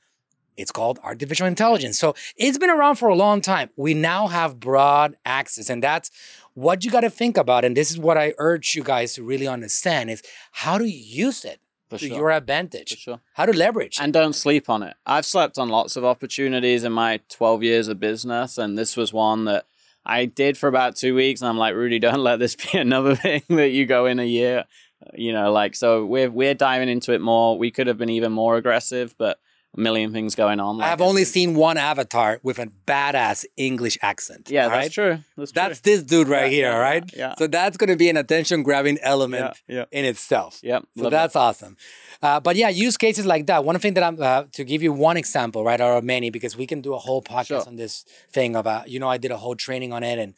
It's 0.57 0.71
called 0.71 0.99
artificial 1.03 1.47
intelligence. 1.47 1.99
So 1.99 2.15
it's 2.37 2.57
been 2.57 2.69
around 2.69 2.95
for 2.95 3.07
a 3.09 3.15
long 3.15 3.41
time. 3.41 3.69
We 3.75 3.93
now 3.93 4.27
have 4.27 4.59
broad 4.59 5.15
access, 5.25 5.69
and 5.69 5.81
that's 5.83 6.09
what 6.53 6.83
you 6.85 6.91
got 6.91 7.01
to 7.01 7.09
think 7.09 7.37
about. 7.37 7.65
And 7.65 7.75
this 7.75 7.89
is 7.91 7.97
what 7.97 8.17
I 8.17 8.33
urge 8.37 8.75
you 8.75 8.83
guys 8.83 9.13
to 9.13 9.23
really 9.23 9.47
understand: 9.47 10.09
is 10.09 10.21
how 10.51 10.77
to 10.77 10.87
use 10.89 11.43
it 11.45 11.59
For 11.89 11.97
to 11.97 12.07
sure. 12.07 12.17
your 12.17 12.31
advantage, 12.31 12.89
For 12.91 12.97
sure. 12.97 13.19
how 13.33 13.45
to 13.45 13.53
leverage. 13.53 13.97
And 13.99 14.13
don't 14.13 14.33
sleep 14.33 14.69
on 14.69 14.83
it. 14.83 14.95
I've 15.05 15.25
slept 15.25 15.57
on 15.57 15.69
lots 15.69 15.95
of 15.95 16.05
opportunities 16.05 16.83
in 16.83 16.91
my 16.91 17.19
12 17.29 17.63
years 17.63 17.87
of 17.87 17.99
business, 17.99 18.57
and 18.57 18.77
this 18.77 18.95
was 18.95 19.11
one 19.13 19.45
that 19.45 19.65
I 20.05 20.25
did 20.25 20.57
for 20.57 20.67
about 20.67 20.95
two 20.95 21.15
weeks. 21.15 21.41
And 21.41 21.49
I'm 21.49 21.57
like, 21.57 21.75
Rudy, 21.75 21.97
don't 22.07 22.19
let 22.19 22.39
this 22.39 22.55
be 22.55 22.77
another 22.77 23.15
thing 23.25 23.41
that 23.49 23.69
you 23.69 23.85
go 23.85 24.05
in 24.05 24.19
a 24.19 24.25
year. 24.25 24.65
You 25.13 25.33
know, 25.33 25.51
like 25.51 25.75
so 25.75 26.05
we're 26.05 26.31
we're 26.31 26.53
diving 26.53 26.87
into 26.87 27.11
it 27.11 27.19
more. 27.19 27.57
We 27.57 27.71
could 27.71 27.87
have 27.87 27.97
been 27.97 28.09
even 28.09 28.31
more 28.31 28.55
aggressive, 28.55 29.13
but 29.17 29.37
a 29.75 29.79
million 29.79 30.11
things 30.13 30.35
going 30.35 30.59
on. 30.59 30.81
I've 30.81 31.01
only 31.01 31.25
seen 31.25 31.55
one 31.55 31.77
avatar 31.77 32.39
with 32.43 32.59
a 32.59 32.67
badass 32.87 33.45
English 33.57 33.97
accent. 34.01 34.49
Yeah, 34.49 34.67
that's 34.67 34.75
right? 34.75 34.91
true. 34.91 35.23
That's 35.35 35.51
true. 35.51 35.61
That's 35.61 35.79
this 35.81 36.03
dude 36.03 36.27
right 36.27 36.43
Yeah, 36.43 36.57
here, 36.57 36.71
yeah, 36.71 36.77
right? 36.77 37.11
yeah. 37.15 37.35
So 37.37 37.47
that's 37.47 37.77
going 37.77 37.89
to 37.89 37.95
be 37.95 38.09
an 38.09 38.17
attention 38.17 38.63
grabbing 38.63 38.99
element 39.01 39.57
yeah, 39.67 39.77
yeah. 39.77 39.85
in 39.91 40.05
itself. 40.05 40.59
Yep. 40.63 40.85
So 40.95 41.03
love 41.03 41.11
that's 41.11 41.35
awesome. 41.35 41.77
Uh, 42.21 42.39
but 42.39 42.55
yeah, 42.55 42.69
use 42.69 42.97
cases 42.97 43.25
like 43.25 43.47
that. 43.47 43.65
One 43.65 43.77
thing 43.79 43.95
that 43.95 44.03
I'm 44.03 44.21
uh, 44.21 44.43
to 44.53 44.63
give 44.63 44.83
you 44.83 44.93
one 44.93 45.17
example, 45.17 45.63
right, 45.63 45.81
or 45.81 46.01
many, 46.01 46.29
because 46.29 46.55
we 46.55 46.67
can 46.67 46.81
do 46.81 46.93
a 46.93 46.99
whole 46.99 47.21
podcast 47.21 47.47
Sure. 47.47 47.67
on 47.67 47.75
this 47.75 48.05
thing 48.31 48.55
about, 48.55 48.89
you 48.89 48.99
know, 48.99 49.09
I 49.09 49.17
did 49.17 49.31
a 49.31 49.37
whole 49.37 49.55
training 49.55 49.91
on 49.91 50.03
it, 50.03 50.19
and 50.19 50.33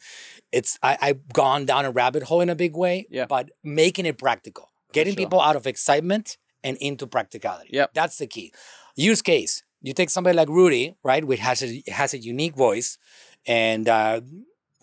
it's 0.50 0.78
I, 0.82 0.98
I've 1.00 1.32
gone 1.32 1.64
down 1.66 1.84
a 1.84 1.90
rabbit 1.90 2.24
hole 2.24 2.40
in 2.40 2.48
a 2.48 2.56
big 2.56 2.76
way. 2.76 3.06
Yeah. 3.10 3.26
But 3.26 3.50
making 3.62 4.06
it 4.06 4.18
practical, 4.18 4.70
getting 4.92 5.12
sure. 5.12 5.24
people 5.24 5.40
out 5.40 5.56
of 5.56 5.66
excitement 5.66 6.38
and 6.64 6.76
into 6.78 7.06
practicality. 7.06 7.70
Yep. 7.72 7.94
That's 7.94 8.18
the 8.18 8.26
key. 8.26 8.52
Use 8.96 9.22
case. 9.22 9.62
You 9.82 9.92
take 9.92 10.10
somebody 10.10 10.36
like 10.36 10.48
Rudy, 10.48 10.96
right, 11.04 11.24
which 11.24 11.40
has 11.40 11.62
a 11.62 11.82
has 11.88 12.14
a 12.14 12.18
unique 12.18 12.56
voice, 12.56 12.98
and 13.46 13.88
uh, 13.88 14.22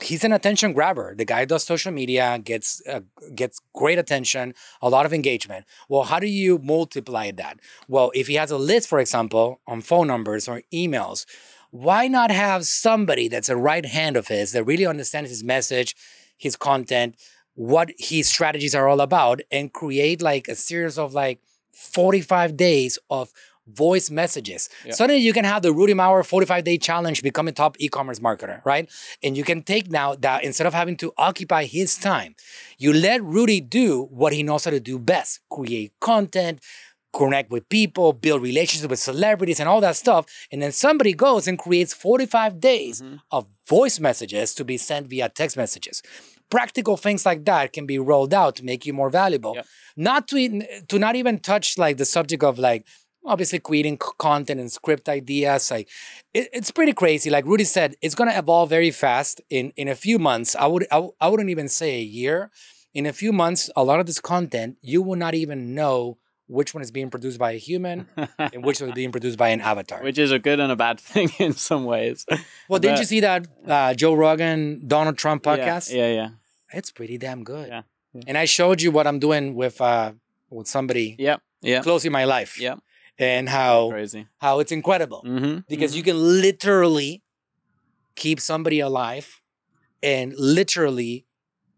he's 0.02 0.24
an 0.24 0.32
attention 0.32 0.74
grabber. 0.74 1.16
The 1.16 1.26
guy 1.26 1.46
does 1.46 1.64
social 1.64 1.92
media, 1.92 2.40
gets 2.44 2.82
uh, 2.88 3.02
gets 3.36 3.60
great 3.74 3.98
attention, 3.98 4.54
a 4.82 4.90
lot 4.90 5.06
of 5.06 5.14
engagement. 5.14 5.66
Well, 5.90 6.04
how 6.04 6.20
do 6.20 6.28
you 6.28 6.60
multiply 6.60 7.32
that? 7.32 7.60
Well, 7.88 8.12
if 8.14 8.28
he 8.28 8.36
has 8.36 8.52
a 8.52 8.58
list, 8.58 8.88
for 8.88 9.00
example, 9.00 9.60
on 9.68 9.82
phone 9.82 10.08
numbers 10.08 10.48
or 10.48 10.62
emails, 10.72 11.26
why 11.72 12.08
not 12.08 12.30
have 12.30 12.66
somebody 12.66 13.28
that's 13.28 13.50
a 13.50 13.58
right 13.58 13.86
hand 13.86 14.16
of 14.16 14.28
his 14.28 14.52
that 14.52 14.64
really 14.64 14.86
understands 14.86 15.30
his 15.30 15.44
message, 15.44 15.96
his 16.38 16.56
content, 16.56 17.16
what 17.56 17.92
his 17.98 18.30
strategies 18.30 18.76
are 18.76 18.88
all 18.88 19.02
about, 19.02 19.42
and 19.52 19.74
create 19.74 20.22
like 20.22 20.48
a 20.48 20.56
series 20.56 20.98
of 20.98 21.14
like 21.14 21.40
45 21.74 22.56
days 22.56 23.00
of 23.10 23.34
voice 23.68 24.10
messages. 24.10 24.70
Yeah. 24.86 24.94
Suddenly 24.94 25.22
you 25.22 25.34
can 25.34 25.46
have 25.46 25.62
the 25.62 25.72
Rudy 25.74 25.94
Mawer 25.94 26.26
45 26.26 26.64
day 26.64 26.78
challenge, 26.78 27.24
become 27.24 27.48
a 27.48 27.52
top 27.52 27.76
e-commerce 27.80 28.20
marketer, 28.20 28.64
right? 28.66 28.90
And 29.24 29.38
you 29.38 29.44
can 29.44 29.62
take 29.64 29.90
now 29.90 30.16
that 30.16 30.44
instead 30.44 30.68
of 30.68 30.74
having 30.74 30.98
to 30.98 31.14
occupy 31.18 31.66
his 31.66 31.96
time, 31.98 32.36
you 32.78 32.94
let 32.94 33.24
Rudy 33.24 33.62
do 33.62 34.04
what 34.12 34.34
he 34.34 34.44
knows 34.44 34.66
how 34.66 34.72
to 34.72 34.80
do 34.80 35.00
best, 35.00 35.40
create 35.50 35.94
content, 36.02 36.60
connect 37.14 37.52
with 37.52 37.70
people, 37.70 38.12
build 38.12 38.42
relationships 38.42 38.90
with 38.90 39.00
celebrities 39.00 39.60
and 39.60 39.70
all 39.70 39.80
that 39.82 39.96
stuff. 39.96 40.26
And 40.52 40.62
then 40.62 40.72
somebody 40.72 41.14
goes 41.14 41.48
and 41.48 41.58
creates 41.60 41.94
45 41.94 42.60
days 42.60 43.02
Mm-hmm. 43.02 43.16
of 43.32 43.48
voice 43.68 44.00
messages 44.00 44.54
to 44.56 44.66
be 44.66 44.78
sent 44.78 45.08
via 45.08 45.30
text 45.30 45.56
messages. 45.56 46.02
Practical 46.50 46.98
things 46.98 47.26
like 47.26 47.46
that 47.46 47.72
can 47.74 47.86
be 47.86 47.98
rolled 47.98 48.34
out 48.34 48.56
to 48.58 48.66
make 48.66 48.86
you 48.86 48.94
more 48.94 49.10
valuable. 49.10 49.54
Yep. 49.56 49.66
Not 49.96 50.28
to 50.30 50.38
even- 50.38 50.68
to 50.90 51.00
not 51.00 51.16
even 51.16 51.40
touch 51.40 51.78
like 51.78 51.98
the 51.98 52.06
subject 52.06 52.44
of 52.44 52.60
like 52.60 52.86
obviously 53.26 53.60
creating 53.60 53.98
content 53.98 54.60
and 54.60 54.72
script 54.72 55.08
ideas. 55.10 55.72
Like 55.72 55.90
it- 56.34 56.50
it's 56.54 56.72
pretty 56.72 56.94
crazy. 56.94 57.30
Like 57.30 57.46
Rudy 57.46 57.64
said, 57.64 57.96
it's 58.02 58.16
gonna 58.16 58.38
evolve 58.38 58.70
very 58.70 58.92
fast. 58.92 59.42
In 59.50 59.72
in 59.76 59.88
a 59.88 59.96
few 59.96 60.20
months, 60.20 60.56
I 60.56 60.68
would 60.68 60.84
I, 60.92 60.96
w- 60.96 61.14
I 61.20 61.28
wouldn't 61.30 61.50
even 61.50 61.70
say 61.70 61.96
a 62.00 62.04
year. 62.04 62.52
In 62.94 63.06
a 63.08 63.14
few 63.14 63.32
months, 63.34 63.70
a 63.76 63.84
lot 63.84 64.00
of 64.00 64.06
this 64.06 64.20
content 64.20 64.78
you 64.82 65.02
will 65.02 65.16
not 65.18 65.34
even 65.34 65.74
know 65.74 66.18
which 66.48 66.74
one 66.76 66.84
is 66.84 66.92
being 66.92 67.10
produced 67.10 67.40
by 67.40 67.52
a 67.54 67.58
human 67.58 68.06
and 68.38 68.64
which 68.64 68.80
one 68.82 68.90
is 68.90 68.94
being 68.96 69.12
produced 69.12 69.38
by 69.38 69.50
an 69.50 69.62
avatar. 69.62 70.04
Which 70.04 70.20
is 70.20 70.32
a 70.32 70.38
good 70.38 70.60
and 70.60 70.72
a 70.72 70.76
bad 70.76 71.00
thing 71.12 71.32
in 71.40 71.54
some 71.54 71.86
ways. 71.86 72.26
well, 72.70 72.80
didn't 72.80 73.00
you 73.00 73.06
see 73.06 73.22
that 73.22 73.48
uh, 73.66 73.94
Joe 73.96 74.14
Rogan 74.14 74.84
Donald 74.86 75.18
Trump 75.18 75.42
podcast? 75.44 75.92
Yeah, 75.92 76.08
yeah. 76.08 76.14
yeah 76.14 76.30
It's 76.78 76.92
pretty 76.92 77.18
damn 77.18 77.44
good. 77.44 77.70
Yeah, 77.70 77.84
yeah. 78.14 78.22
And 78.28 78.38
I 78.38 78.46
showed 78.46 78.82
you 78.82 78.92
what 78.92 79.08
I'm 79.08 79.20
doing 79.20 79.56
with 79.56 79.80
uh 79.82 80.12
with 80.52 80.68
somebody. 80.68 81.16
Yep. 81.18 81.42
close 81.82 82.06
in 82.06 82.12
my 82.12 82.26
life. 82.26 82.60
Yep. 82.60 82.80
And 83.20 83.48
how 83.48 83.90
Crazy. 83.92 84.28
how 84.40 84.60
it's 84.60 84.72
incredible. 84.72 85.24
Mm-hmm. 85.26 85.60
because 85.68 85.96
you 85.96 86.02
can 86.04 86.18
literally 86.18 87.22
keep 88.16 88.40
somebody 88.40 88.80
alive 88.80 89.42
and 90.02 90.34
literally 90.38 91.26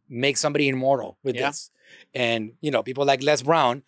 make 0.10 0.38
somebody 0.38 0.68
immortal 0.70 1.18
with 1.24 1.36
Yeah. 1.36 1.50
this. 1.50 1.72
And 2.14 2.54
you 2.62 2.72
know, 2.72 2.84
people 2.84 3.06
like 3.06 3.22
Les 3.24 3.42
Brown 3.42 3.84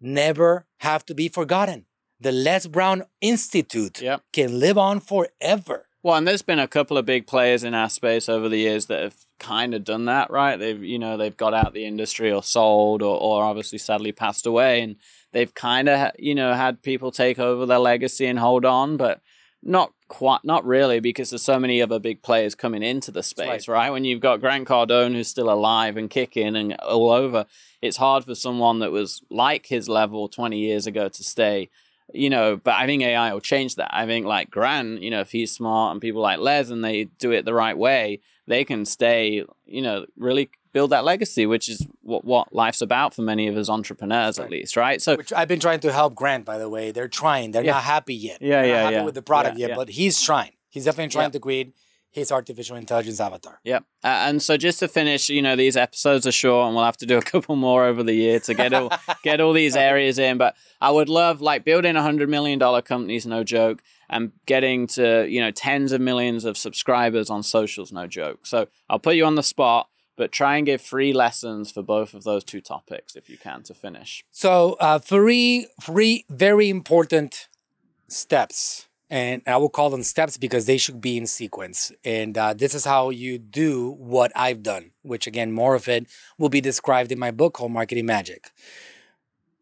never 0.00 0.66
have 0.78 1.04
to 1.06 1.14
be 1.14 1.28
forgotten. 1.28 1.86
The 2.20 2.32
Les 2.32 2.66
Brown 2.66 3.04
Institute 3.20 4.00
Yep. 4.00 4.22
can 4.32 4.58
live 4.58 4.78
on 4.78 5.00
forever. 5.00 5.88
Well, 6.02 6.14
and 6.16 6.26
there's 6.26 6.42
been 6.42 6.58
a 6.60 6.68
couple 6.68 6.96
of 6.96 7.04
big 7.04 7.26
players 7.26 7.64
in 7.64 7.74
our 7.74 7.90
space 7.90 8.28
over 8.28 8.48
the 8.48 8.58
years 8.58 8.86
that 8.86 9.02
have 9.02 9.16
kind 9.40 9.74
of 9.74 9.82
done 9.84 10.04
that, 10.04 10.30
right? 10.30 10.56
They've, 10.56 10.82
you 10.82 10.98
know, 10.98 11.16
they've 11.16 11.36
got 11.36 11.52
out 11.52 11.74
the 11.74 11.84
industry 11.84 12.30
or 12.32 12.42
sold 12.44 13.02
or, 13.02 13.18
or 13.20 13.42
obviously 13.42 13.78
sadly 13.78 14.12
passed 14.12 14.46
away, 14.46 14.80
and 14.82 14.96
they've 15.36 15.52
kind 15.52 15.86
of, 15.86 16.12
you 16.18 16.34
know, 16.34 16.54
had 16.54 16.82
people 16.82 17.12
take 17.12 17.38
over 17.38 17.66
their 17.66 17.78
legacy 17.78 18.24
and 18.24 18.38
hold 18.38 18.64
on, 18.64 18.96
but 18.96 19.20
not 19.62 19.92
quite 20.08 20.40
not 20.44 20.64
really 20.64 20.98
because 20.98 21.28
there's 21.28 21.42
so 21.42 21.58
many 21.58 21.82
other 21.82 21.98
big 21.98 22.22
players 22.22 22.54
coming 22.54 22.82
into 22.82 23.10
the 23.10 23.22
space, 23.22 23.68
right. 23.68 23.74
right? 23.74 23.90
When 23.90 24.06
you've 24.06 24.20
got 24.20 24.40
Grant 24.40 24.66
Cardone 24.66 25.12
who's 25.12 25.28
still 25.28 25.50
alive 25.50 25.98
and 25.98 26.08
kicking 26.08 26.56
and 26.56 26.72
all 26.76 27.10
over, 27.10 27.44
it's 27.82 27.98
hard 27.98 28.24
for 28.24 28.34
someone 28.34 28.78
that 28.78 28.92
was 28.92 29.20
like 29.30 29.66
his 29.66 29.90
level 29.90 30.26
20 30.26 30.58
years 30.58 30.86
ago 30.86 31.06
to 31.10 31.22
stay. 31.22 31.68
You 32.14 32.30
know, 32.30 32.56
but 32.56 32.74
I 32.74 32.86
think 32.86 33.02
AI 33.02 33.34
will 33.34 33.40
change 33.40 33.74
that. 33.74 33.90
I 33.92 34.06
think 34.06 34.24
like 34.24 34.50
Grant, 34.50 35.02
you 35.02 35.10
know, 35.10 35.20
if 35.20 35.32
he's 35.32 35.52
smart 35.52 35.92
and 35.92 36.00
people 36.00 36.22
like 36.22 36.38
Les 36.38 36.70
and 36.70 36.82
they 36.82 37.04
do 37.04 37.32
it 37.32 37.44
the 37.44 37.52
right 37.52 37.76
way, 37.76 38.20
they 38.46 38.64
can 38.64 38.86
stay, 38.86 39.44
you 39.66 39.82
know, 39.82 40.06
really 40.16 40.48
build 40.76 40.90
that 40.90 41.06
legacy, 41.06 41.46
which 41.46 41.70
is 41.70 41.86
what, 42.02 42.26
what 42.26 42.54
life's 42.54 42.82
about 42.82 43.14
for 43.14 43.22
many 43.22 43.46
of 43.46 43.56
us 43.56 43.70
entrepreneurs, 43.70 44.38
right. 44.38 44.44
at 44.44 44.50
least, 44.50 44.76
right? 44.76 45.00
So, 45.00 45.16
which 45.16 45.32
I've 45.32 45.48
been 45.48 45.58
trying 45.58 45.80
to 45.80 45.90
help 45.90 46.14
Grant, 46.14 46.44
by 46.44 46.58
the 46.58 46.68
way. 46.68 46.90
They're 46.90 47.08
trying. 47.08 47.52
They're 47.52 47.64
yeah. 47.64 47.72
not 47.72 47.84
happy 47.84 48.14
yet. 48.14 48.42
Yeah, 48.42 48.60
They're 48.60 48.66
yeah, 48.66 48.82
happy 48.82 48.96
yeah. 48.96 49.04
with 49.04 49.14
the 49.14 49.22
product 49.22 49.56
yeah, 49.56 49.68
yet, 49.68 49.76
but 49.76 49.88
he's 49.88 50.20
trying. 50.20 50.52
He's 50.68 50.84
definitely 50.84 51.12
trying 51.12 51.30
to 51.30 51.40
create 51.40 51.74
his 52.10 52.30
artificial 52.30 52.76
intelligence 52.76 53.20
avatar. 53.20 53.58
Yep. 53.64 53.84
Uh, 54.04 54.06
and 54.06 54.42
so 54.42 54.58
just 54.58 54.80
to 54.80 54.88
finish, 54.88 55.30
you 55.30 55.40
know, 55.40 55.56
these 55.56 55.78
episodes 55.78 56.26
are 56.26 56.32
short, 56.32 56.66
and 56.66 56.76
we'll 56.76 56.84
have 56.84 56.98
to 56.98 57.06
do 57.06 57.16
a 57.16 57.22
couple 57.22 57.56
more 57.56 57.86
over 57.86 58.02
the 58.02 58.12
year 58.12 58.38
to 58.40 58.52
get 58.52 58.74
all 58.74 58.90
get 59.22 59.40
all 59.40 59.54
these 59.54 59.76
areas 59.76 60.18
in. 60.18 60.36
But 60.36 60.56
I 60.78 60.90
would 60.90 61.08
love 61.08 61.40
like 61.40 61.64
building 61.64 61.96
a 61.96 62.02
hundred 62.02 62.28
million 62.28 62.58
dollar 62.58 62.82
companies, 62.82 63.24
no 63.24 63.44
joke, 63.44 63.82
and 64.10 64.32
getting 64.44 64.88
to 64.88 65.26
you 65.26 65.40
know 65.40 65.52
tens 65.52 65.92
of 65.92 66.02
millions 66.02 66.44
of 66.44 66.58
subscribers 66.58 67.30
on 67.30 67.42
socials, 67.42 67.92
no 67.92 68.06
joke. 68.06 68.44
So 68.44 68.68
I'll 68.90 68.98
put 68.98 69.16
you 69.16 69.24
on 69.24 69.36
the 69.36 69.42
spot 69.42 69.88
but 70.16 70.32
try 70.32 70.56
and 70.56 70.66
give 70.66 70.80
free 70.80 71.12
lessons 71.12 71.70
for 71.70 71.82
both 71.82 72.14
of 72.14 72.24
those 72.24 72.44
two 72.44 72.60
topics 72.60 73.14
if 73.16 73.28
you 73.28 73.36
can 73.36 73.62
to 73.64 73.74
finish. 73.74 74.24
So, 74.30 74.76
uh, 74.80 74.98
three, 74.98 75.68
three 75.80 76.24
very 76.28 76.68
important 76.70 77.48
steps, 78.08 78.86
and 79.10 79.42
I 79.46 79.56
will 79.58 79.68
call 79.68 79.90
them 79.90 80.02
steps 80.02 80.36
because 80.36 80.66
they 80.66 80.78
should 80.78 81.00
be 81.00 81.16
in 81.16 81.26
sequence. 81.26 81.92
And 82.04 82.36
uh, 82.36 82.54
this 82.54 82.74
is 82.74 82.84
how 82.84 83.10
you 83.10 83.38
do 83.38 83.92
what 83.98 84.32
I've 84.34 84.62
done, 84.62 84.92
which 85.02 85.26
again, 85.26 85.52
more 85.52 85.74
of 85.74 85.88
it 85.88 86.06
will 86.38 86.48
be 86.48 86.60
described 86.60 87.12
in 87.12 87.18
my 87.18 87.30
book 87.30 87.54
called 87.54 87.72
Marketing 87.72 88.06
Magic. 88.06 88.50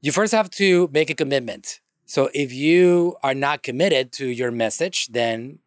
You 0.00 0.12
first 0.12 0.32
have 0.32 0.50
to 0.50 0.88
make 0.92 1.10
a 1.10 1.14
commitment. 1.14 1.80
So, 2.06 2.30
if 2.34 2.52
you 2.52 3.16
are 3.22 3.34
not 3.34 3.62
committed 3.62 4.12
to 4.12 4.26
your 4.26 4.50
message, 4.50 5.08
then 5.08 5.58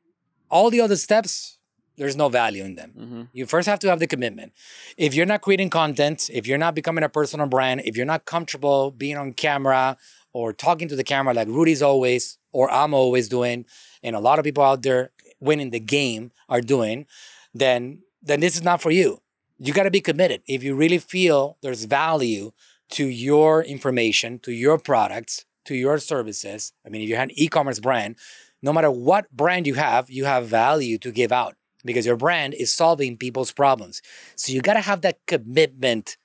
all 0.50 0.70
the 0.70 0.82
other 0.82 0.96
steps 0.96 1.57
there's 1.98 2.16
no 2.16 2.30
value 2.30 2.64
in 2.64 2.76
them. 2.76 2.94
Mm-hmm. 2.98 3.22
You 3.34 3.46
first 3.46 3.68
have 3.68 3.80
to 3.80 3.90
have 3.90 4.00
the 4.00 4.08
commitment. 4.08 4.54
If 4.98 5.14
you're 5.14 5.26
not 5.26 5.42
creating 5.42 5.70
content, 5.70 6.30
if 6.32 6.46
you're 6.48 6.58
not 6.58 6.76
becoming 6.76 7.04
a 7.04 7.10
personal 7.10 7.48
brand, 7.48 7.82
if 7.86 7.98
you're 7.98 8.06
not 8.06 8.26
comfortable 8.26 8.92
being 8.92 9.18
on 9.18 9.34
camera 9.34 9.98
or 10.34 10.54
talking 10.54 10.88
to 10.90 10.96
the 10.96 11.04
camera 11.04 11.34
like 11.34 11.48
Rudy's 11.48 11.82
always 11.82 12.38
or 12.52 12.72
I'm 12.72 12.94
always 12.94 13.28
doing, 13.28 13.66
and 14.04 14.16
a 14.16 14.20
lot 14.20 14.40
of 14.40 14.46
people 14.46 14.64
out 14.64 14.84
there 14.84 15.12
winning 15.40 15.72
the 15.72 15.80
game 15.80 16.32
are 16.48 16.62
doing, 16.62 17.06
then 17.54 18.04
then 18.22 18.40
this 18.40 18.56
is 18.56 18.64
not 18.64 18.82
for 18.82 18.92
you. 18.92 19.22
You 19.58 19.74
got 19.74 19.84
to 19.84 19.92
be 19.92 20.02
committed. 20.02 20.42
If 20.48 20.64
you 20.64 20.76
really 20.76 20.98
feel 21.00 21.58
there's 21.62 21.86
value 21.86 22.52
to 22.92 23.06
your 23.06 23.64
information, 23.64 24.40
to 24.40 24.52
your 24.52 24.78
products, 24.78 25.46
to 25.66 25.76
your 25.76 25.98
services, 25.98 26.74
I 26.86 26.90
mean, 26.90 27.02
if 27.02 27.10
you're 27.10 27.20
an 27.20 27.32
e-commerce 27.34 27.80
brand, 27.80 28.18
no 28.62 28.74
matter 28.74 28.92
what 28.92 29.32
brand 29.32 29.68
you 29.68 29.76
have, 29.76 30.10
you 30.10 30.26
have 30.26 30.48
value 30.48 30.98
to 31.00 31.12
give 31.12 31.32
out 31.32 31.56
because 31.88 32.06
your 32.06 32.18
brand 32.18 32.54
is 32.54 32.72
solving 32.72 33.18
people's 33.18 33.52
problems. 33.52 34.02
So 34.36 34.52
you 34.52 34.62
got 34.62 34.74
to 34.74 34.82
have 34.82 35.02
that 35.02 35.20
commitment 35.26 36.18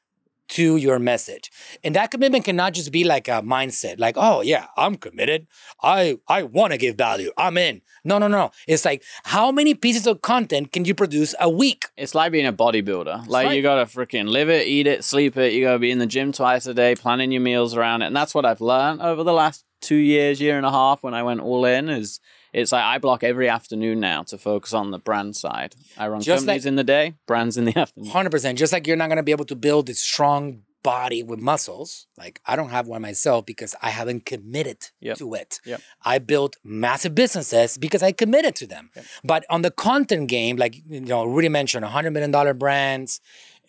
to 0.53 0.77
your 0.77 0.99
message. 0.99 1.51
And 1.83 1.95
that 1.95 2.11
commitment 2.11 2.45
cannot 2.45 2.75
just 2.75 2.93
be 2.93 3.05
like 3.05 3.27
a 3.27 3.41
mindset, 3.43 3.99
like, 3.99 4.17
oh 4.19 4.43
yeah, 4.43 4.67
I'm 4.77 4.97
committed. 4.97 5.47
I 5.83 6.19
I 6.29 6.43
want 6.43 6.73
to 6.73 6.79
give 6.79 6.97
value. 6.97 7.33
I'm 7.39 7.57
in. 7.57 7.81
No, 8.05 8.19
no, 8.19 8.29
no. 8.29 8.51
It's 8.69 8.85
like 8.85 9.03
how 9.25 9.51
many 9.51 9.75
pieces 9.75 10.07
of 10.07 10.21
content 10.21 10.73
can 10.73 10.85
you 10.85 10.95
produce 10.95 11.35
a 11.41 11.49
week? 11.49 11.87
It's 11.97 12.15
like 12.15 12.33
being 12.33 12.47
a 12.47 12.53
bodybuilder. 12.53 13.29
Like 13.29 13.47
right. 13.47 13.57
you 13.57 13.63
gotta 13.63 13.87
freaking 13.87 14.29
live 14.29 14.51
it, 14.51 14.67
eat 14.67 14.87
it, 14.87 15.05
sleep 15.05 15.39
it. 15.39 15.55
You 15.55 15.65
gotta 15.65 15.79
be 15.79 15.91
in 15.91 15.99
the 15.99 16.07
gym 16.07 16.33
twice 16.33 16.67
a 16.67 16.75
day, 16.75 16.97
planning 16.97 17.33
your 17.33 17.41
meals 17.41 17.75
around 17.75 18.03
it. 18.03 18.07
And 18.07 18.17
that's 18.17 18.35
what 18.35 18.45
I've 18.45 18.61
learned 18.61 19.01
over 19.01 19.25
the 19.25 19.33
last 19.33 19.65
two 19.81 19.97
years, 19.97 20.39
year 20.39 20.59
and 20.59 20.67
a 20.67 20.71
half 20.71 21.03
when 21.03 21.15
I 21.15 21.23
went 21.23 21.41
all 21.41 21.65
in 21.65 21.89
is 21.89 22.21
it's 22.53 22.73
like 22.73 22.85
I 22.85 22.99
block 22.99 23.23
every 23.25 23.49
afternoon 23.49 24.01
now 24.01 24.23
to 24.25 24.39
focus 24.39 24.73
on 24.73 24.91
the 24.91 24.99
brand 24.99 25.37
side. 25.37 25.75
I 25.97 26.09
run 26.09 26.21
Just 26.21 26.45
companies 26.47 26.65
like, 26.65 26.69
in 26.69 26.77
the 26.77 26.85
day, 26.85 27.15
brands 27.27 27.57
in 27.57 27.65
the 27.65 27.77
afternoon. 27.79 28.11
Hundred 28.11 28.31
percent. 28.31 28.59
Just 28.59 28.73
like 28.73 28.87
you're 28.87 28.97
not 28.97 29.09
gonna 29.09 29.23
be 29.23 29.33
able 29.33 29.47
to 29.47 29.57
build 29.57 29.89
a 29.89 29.95
strong 29.95 30.63
body 30.83 31.23
with 31.23 31.41
muscles. 31.41 32.07
Like 32.19 32.41
I 32.47 32.57
don't 32.57 32.71
have 32.71 32.87
one 32.87 33.03
myself 33.03 33.47
because 33.47 33.75
I 33.83 33.91
haven't 33.91 34.27
committed 34.27 34.91
yep. 35.01 35.17
to 35.19 35.35
it. 35.35 35.61
Yep. 35.65 35.81
I 36.05 36.19
built 36.19 36.57
massive 36.65 37.15
businesses 37.15 37.79
because 37.79 38.03
I 38.03 38.13
committed 38.13 38.55
to 38.57 38.67
them. 38.67 38.91
Yep. 38.95 39.05
But 39.25 39.47
on 39.51 39.63
the 39.63 39.71
content 39.71 40.29
game, 40.29 40.57
like 40.57 40.77
you 40.87 41.01
know, 41.01 41.25
Rudy 41.25 41.49
mentioned, 41.49 41.85
hundred 41.85 42.13
million 42.13 42.31
dollar 42.31 42.55
brands 42.55 43.21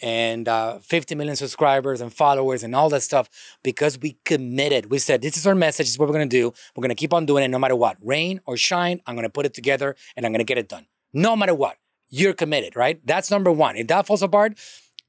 and 0.02 0.50
uh, 0.50 0.80
50 0.80 1.16
million 1.16 1.36
subscribers 1.36 2.02
and 2.02 2.14
followers 2.14 2.64
and 2.64 2.76
all 2.76 2.90
that 2.90 3.02
stuff 3.02 3.30
because 3.64 3.98
we 3.98 4.18
committed. 4.26 4.92
We 4.92 5.00
said, 5.00 5.22
this 5.22 5.38
is 5.38 5.48
our 5.48 5.56
message, 5.56 5.86
this 5.86 5.94
is 5.94 6.00
what 6.00 6.10
we're 6.10 6.14
gonna 6.14 6.26
do. 6.26 6.54
We're 6.76 6.82
gonna 6.82 6.96
keep 6.96 7.14
on 7.14 7.26
doing 7.26 7.44
it 7.44 7.48
no 7.48 7.60
matter 7.60 7.76
what. 7.76 7.98
Rain 8.02 8.42
or 8.46 8.58
shine, 8.58 9.02
I'm 9.06 9.16
gonna 9.16 9.30
put 9.30 9.46
it 9.46 9.54
together 9.54 9.96
and 10.18 10.26
I'm 10.26 10.32
gonna 10.32 10.44
get 10.44 10.58
it 10.58 10.68
done. 10.68 10.88
No 11.14 11.36
matter 11.36 11.54
what. 11.54 11.78
You're 12.16 12.34
committed, 12.34 12.76
right? 12.76 13.02
That's 13.04 13.32
number 13.32 13.52
one. 13.52 13.76
If 13.76 13.88
that 13.88 14.06
falls 14.06 14.22
apart, 14.22 14.60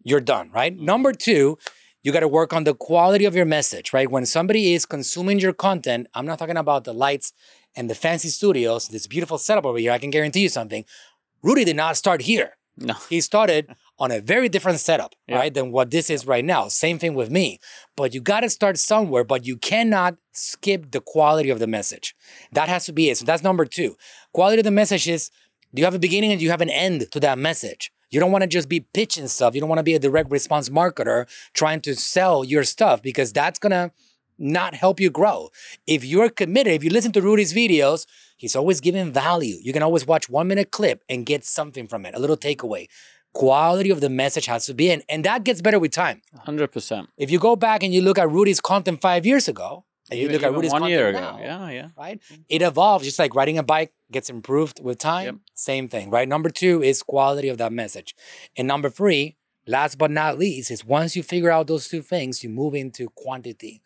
you're 0.03 0.21
done, 0.21 0.51
right? 0.53 0.75
Number 0.75 1.12
two, 1.12 1.59
you 2.05 2.12
got 2.12 2.21
to 2.21 2.29
work 2.29 2.53
on 2.53 2.64
the 2.64 2.75
quality 2.75 3.25
of 3.25 3.35
your 3.35 3.47
message, 3.47 3.93
right? 3.95 4.11
When 4.11 4.27
somebody 4.27 4.75
is 4.75 4.85
consuming 4.85 5.40
your 5.40 5.55
content, 5.55 6.07
I'm 6.14 6.27
not 6.27 6.38
talking 6.38 6.59
about 6.59 6.85
the 6.85 6.93
lights 6.93 7.33
and 7.75 7.88
the 7.88 7.95
fancy 7.95 8.29
studios, 8.29 8.88
this 8.88 9.07
beautiful 9.07 9.38
setup 9.38 9.64
over 9.64 9.79
here. 9.79 9.90
I 9.90 9.99
can 9.99 10.11
guarantee 10.11 10.43
you 10.43 10.51
something. 10.51 10.85
Rudy 11.43 11.64
did 11.64 11.77
not 11.77 11.97
start 11.97 12.23
here. 12.23 12.59
No. 12.77 12.95
He 13.09 13.23
started 13.23 13.75
on 13.99 14.11
a 14.11 14.21
very 14.21 14.51
different 14.51 14.81
setup, 14.81 15.14
yeah. 15.27 15.37
right, 15.37 15.55
than 15.55 15.73
what 15.73 15.90
this 15.90 16.11
is 16.11 16.27
right 16.27 16.45
now. 16.45 16.69
Same 16.69 16.99
thing 16.99 17.14
with 17.14 17.31
me. 17.31 17.59
But 17.97 18.12
you 18.12 18.21
got 18.21 18.40
to 18.40 18.51
start 18.51 18.77
somewhere, 18.77 19.25
but 19.25 19.47
you 19.47 19.57
cannot 19.57 20.17
skip 20.33 20.90
the 20.90 21.01
quality 21.01 21.49
of 21.49 21.59
the 21.59 21.67
message. 21.67 22.14
That 22.53 22.69
has 22.69 22.85
to 22.87 22.93
be 22.93 23.09
it. 23.09 23.17
So 23.17 23.25
that's 23.25 23.43
number 23.43 23.64
two. 23.64 23.97
Quality 24.35 24.61
of 24.61 24.64
the 24.64 24.71
message 24.71 25.09
is 25.09 25.31
do 25.73 25.81
you 25.81 25.87
have 25.87 25.95
a 25.95 25.99
beginning 25.99 26.33
and 26.33 26.38
do 26.38 26.45
you 26.45 26.51
have 26.51 26.61
an 26.61 26.71
end 26.71 27.11
to 27.12 27.21
that 27.21 27.38
message? 27.38 27.90
You 28.14 28.20
don't 28.20 28.31
want 28.31 28.42
to 28.42 28.48
just 28.48 28.68
be 28.68 28.81
pitching 28.81 29.27
stuff. 29.27 29.55
You 29.55 29.61
don't 29.61 29.68
want 29.68 29.81
to 29.81 29.85
be 29.85 29.94
a 29.94 29.98
direct 29.98 30.31
response 30.31 30.68
marketer 30.68 31.27
trying 31.53 31.81
to 31.81 31.96
sell 31.96 32.44
your 32.44 32.62
stuff 32.62 33.03
because 33.03 33.33
that's 33.33 33.59
going 33.59 33.72
to 33.72 33.90
not 34.38 34.74
help 34.74 35.00
you 35.00 35.11
grow. 35.11 35.50
If 35.87 36.05
you're 36.05 36.29
committed, 36.29 36.74
if 36.74 36.85
you 36.85 36.90
listen 36.90 37.12
to 37.12 37.22
Rudy's 37.22 37.53
videos, 37.53 38.07
he's 38.37 38.55
always 38.55 38.81
giving 38.81 39.12
value. 39.12 39.57
You 39.61 39.72
can 39.72 39.83
always 39.83 40.07
watch 40.07 40.29
one 40.29 40.46
minute 40.46 40.70
clip 40.70 41.03
and 41.09 41.27
get 41.27 41.44
something 41.44 41.88
from 41.88 42.07
it, 42.07 42.14
a 42.14 42.18
little 42.18 42.37
takeaway. 42.37 42.87
Quality 43.33 43.90
of 43.90 44.00
the 44.00 44.09
message 44.09 44.46
has 44.46 44.64
to 44.66 44.74
be 44.74 44.90
in, 44.90 45.03
and 45.09 45.24
that 45.24 45.42
gets 45.42 45.61
better 45.61 45.81
with 45.81 45.90
time. 45.90 46.22
100%. 46.46 47.09
If 47.16 47.33
you 47.33 47.40
go 47.40 47.57
back 47.57 47.83
and 47.83 47.92
you 47.92 48.00
look 48.00 48.18
at 48.18 48.31
Rudy's 48.31 48.61
content 48.61 49.00
five 49.00 49.27
years 49.27 49.48
ago, 49.48 49.85
and 50.11 50.21
you 50.21 50.29
look 50.29 50.43
at 50.43 50.53
Rudy's 50.53 50.73
one 50.73 50.88
year 50.88 51.09
ago, 51.09 51.21
now, 51.21 51.38
yeah, 51.40 51.71
yeah, 51.71 51.88
right? 51.97 52.21
It 52.49 52.62
evolves 52.62 53.05
just 53.05 53.19
like 53.19 53.35
riding 53.35 53.59
a 53.59 53.62
bike 53.62 53.93
gets 54.11 54.31
improved 54.31 54.81
with 54.83 54.99
time. 54.99 55.25
Yep. 55.25 55.35
Same 55.55 55.88
thing, 55.88 56.11
right? 56.11 56.29
Number 56.29 56.51
two 56.51 56.83
is 56.83 57.03
quality 57.03 57.49
of 57.49 57.59
that 57.59 57.73
message, 57.73 58.14
and 58.57 58.69
number 58.69 58.90
three, 58.90 59.37
last 59.67 59.97
but 59.97 60.11
not 60.11 60.38
least, 60.38 60.71
is 60.71 60.85
once 60.85 61.17
you 61.17 61.23
figure 61.23 61.51
out 61.51 61.67
those 61.67 61.88
two 61.88 62.03
things, 62.03 62.43
you 62.45 62.51
move 62.51 62.75
into 62.75 63.09
quantity. 63.17 63.83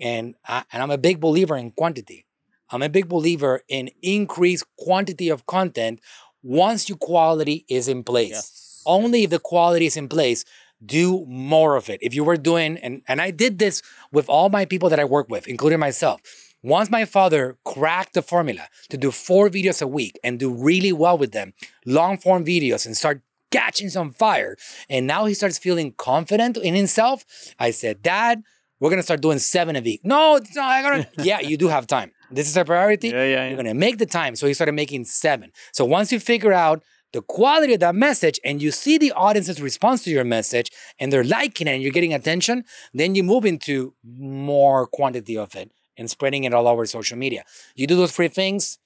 And, 0.00 0.34
I, 0.48 0.64
and 0.72 0.82
I'm 0.82 0.90
a 0.90 0.98
big 0.98 1.20
believer 1.20 1.56
in 1.56 1.70
quantity. 1.70 2.26
I'm 2.70 2.82
a 2.82 2.88
big 2.88 3.08
believer 3.08 3.62
in 3.68 3.90
increased 4.02 4.64
quantity 4.76 5.28
of 5.28 5.46
content 5.46 6.00
once 6.42 6.88
your 6.88 6.98
quality 6.98 7.64
is 7.68 7.86
in 7.86 8.02
place. 8.02 8.30
Yes. 8.30 8.82
Only 8.84 9.22
if 9.24 9.30
the 9.30 9.38
quality 9.38 9.86
is 9.86 9.96
in 9.96 10.08
place, 10.08 10.44
do 10.84 11.24
more 11.26 11.76
of 11.76 11.88
it. 11.88 11.98
If 12.02 12.14
you 12.14 12.24
were 12.24 12.36
doing, 12.36 12.78
and, 12.78 13.02
and 13.08 13.20
I 13.20 13.30
did 13.30 13.58
this 13.58 13.82
with 14.12 14.28
all 14.28 14.48
my 14.48 14.64
people 14.64 14.88
that 14.88 15.00
I 15.00 15.04
work 15.04 15.28
with, 15.30 15.46
including 15.46 15.78
myself. 15.78 16.20
Once 16.62 16.90
my 16.90 17.04
father 17.04 17.56
cracked 17.64 18.14
the 18.14 18.22
formula 18.22 18.68
to 18.88 18.96
do 18.96 19.10
four 19.10 19.48
videos 19.48 19.82
a 19.82 19.86
week 19.86 20.18
and 20.22 20.38
do 20.38 20.52
really 20.52 20.92
well 20.92 21.18
with 21.18 21.32
them, 21.32 21.52
long 21.84 22.16
form 22.16 22.44
videos, 22.44 22.86
and 22.86 22.96
start 22.96 23.20
catching 23.50 23.90
some 23.90 24.12
fire, 24.12 24.56
and 24.88 25.06
now 25.06 25.24
he 25.24 25.34
starts 25.34 25.58
feeling 25.58 25.92
confident 25.92 26.56
in 26.56 26.74
himself, 26.74 27.24
I 27.58 27.72
said, 27.72 28.00
Dad, 28.00 28.42
we're 28.78 28.90
gonna 28.90 29.02
start 29.02 29.20
doing 29.20 29.38
seven 29.38 29.76
a 29.76 29.80
week. 29.80 30.00
No, 30.04 30.36
it's 30.36 30.56
not. 30.56 30.64
I 30.64 30.82
gotta. 30.82 31.08
yeah, 31.22 31.40
you 31.40 31.56
do 31.56 31.68
have 31.68 31.86
time. 31.86 32.10
This 32.32 32.48
is 32.48 32.56
a 32.56 32.64
priority. 32.64 33.10
Yeah, 33.10 33.22
yeah, 33.22 33.28
yeah. 33.28 33.46
You're 33.48 33.56
gonna 33.56 33.74
make 33.74 33.98
the 33.98 34.06
time. 34.06 34.34
So 34.34 34.48
he 34.48 34.54
started 34.54 34.72
making 34.72 35.04
seven. 35.04 35.52
So 35.72 35.84
once 35.84 36.10
you 36.10 36.18
figure 36.18 36.52
out 36.52 36.82
the 37.12 37.22
quality 37.22 37.74
of 37.74 37.80
that 37.80 37.94
message 37.94 38.40
and 38.44 38.62
you 38.62 38.70
see 38.70 38.98
the 38.98 39.12
audience's 39.12 39.60
response 39.60 40.04
to 40.04 40.10
your 40.10 40.24
message 40.24 40.70
and 40.98 41.12
they're 41.12 41.24
liking 41.24 41.66
it 41.66 41.72
and 41.72 41.82
you're 41.82 41.92
getting 41.92 42.14
attention, 42.14 42.64
then 42.94 43.14
you 43.14 43.22
move 43.22 43.44
into 43.44 43.94
more 44.04 44.86
quantity 44.86 45.36
of 45.36 45.54
it 45.54 45.70
and 45.96 46.10
spreading 46.10 46.44
it 46.44 46.54
all 46.54 46.66
over 46.66 46.86
social 46.86 47.18
media. 47.18 47.44
You 47.74 47.86
do 47.86 47.96
those 47.96 48.12
three 48.12 48.28
things, 48.28 48.78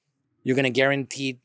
you're 0.43 0.57
gonna 0.57 0.71
guarantee 0.71 1.39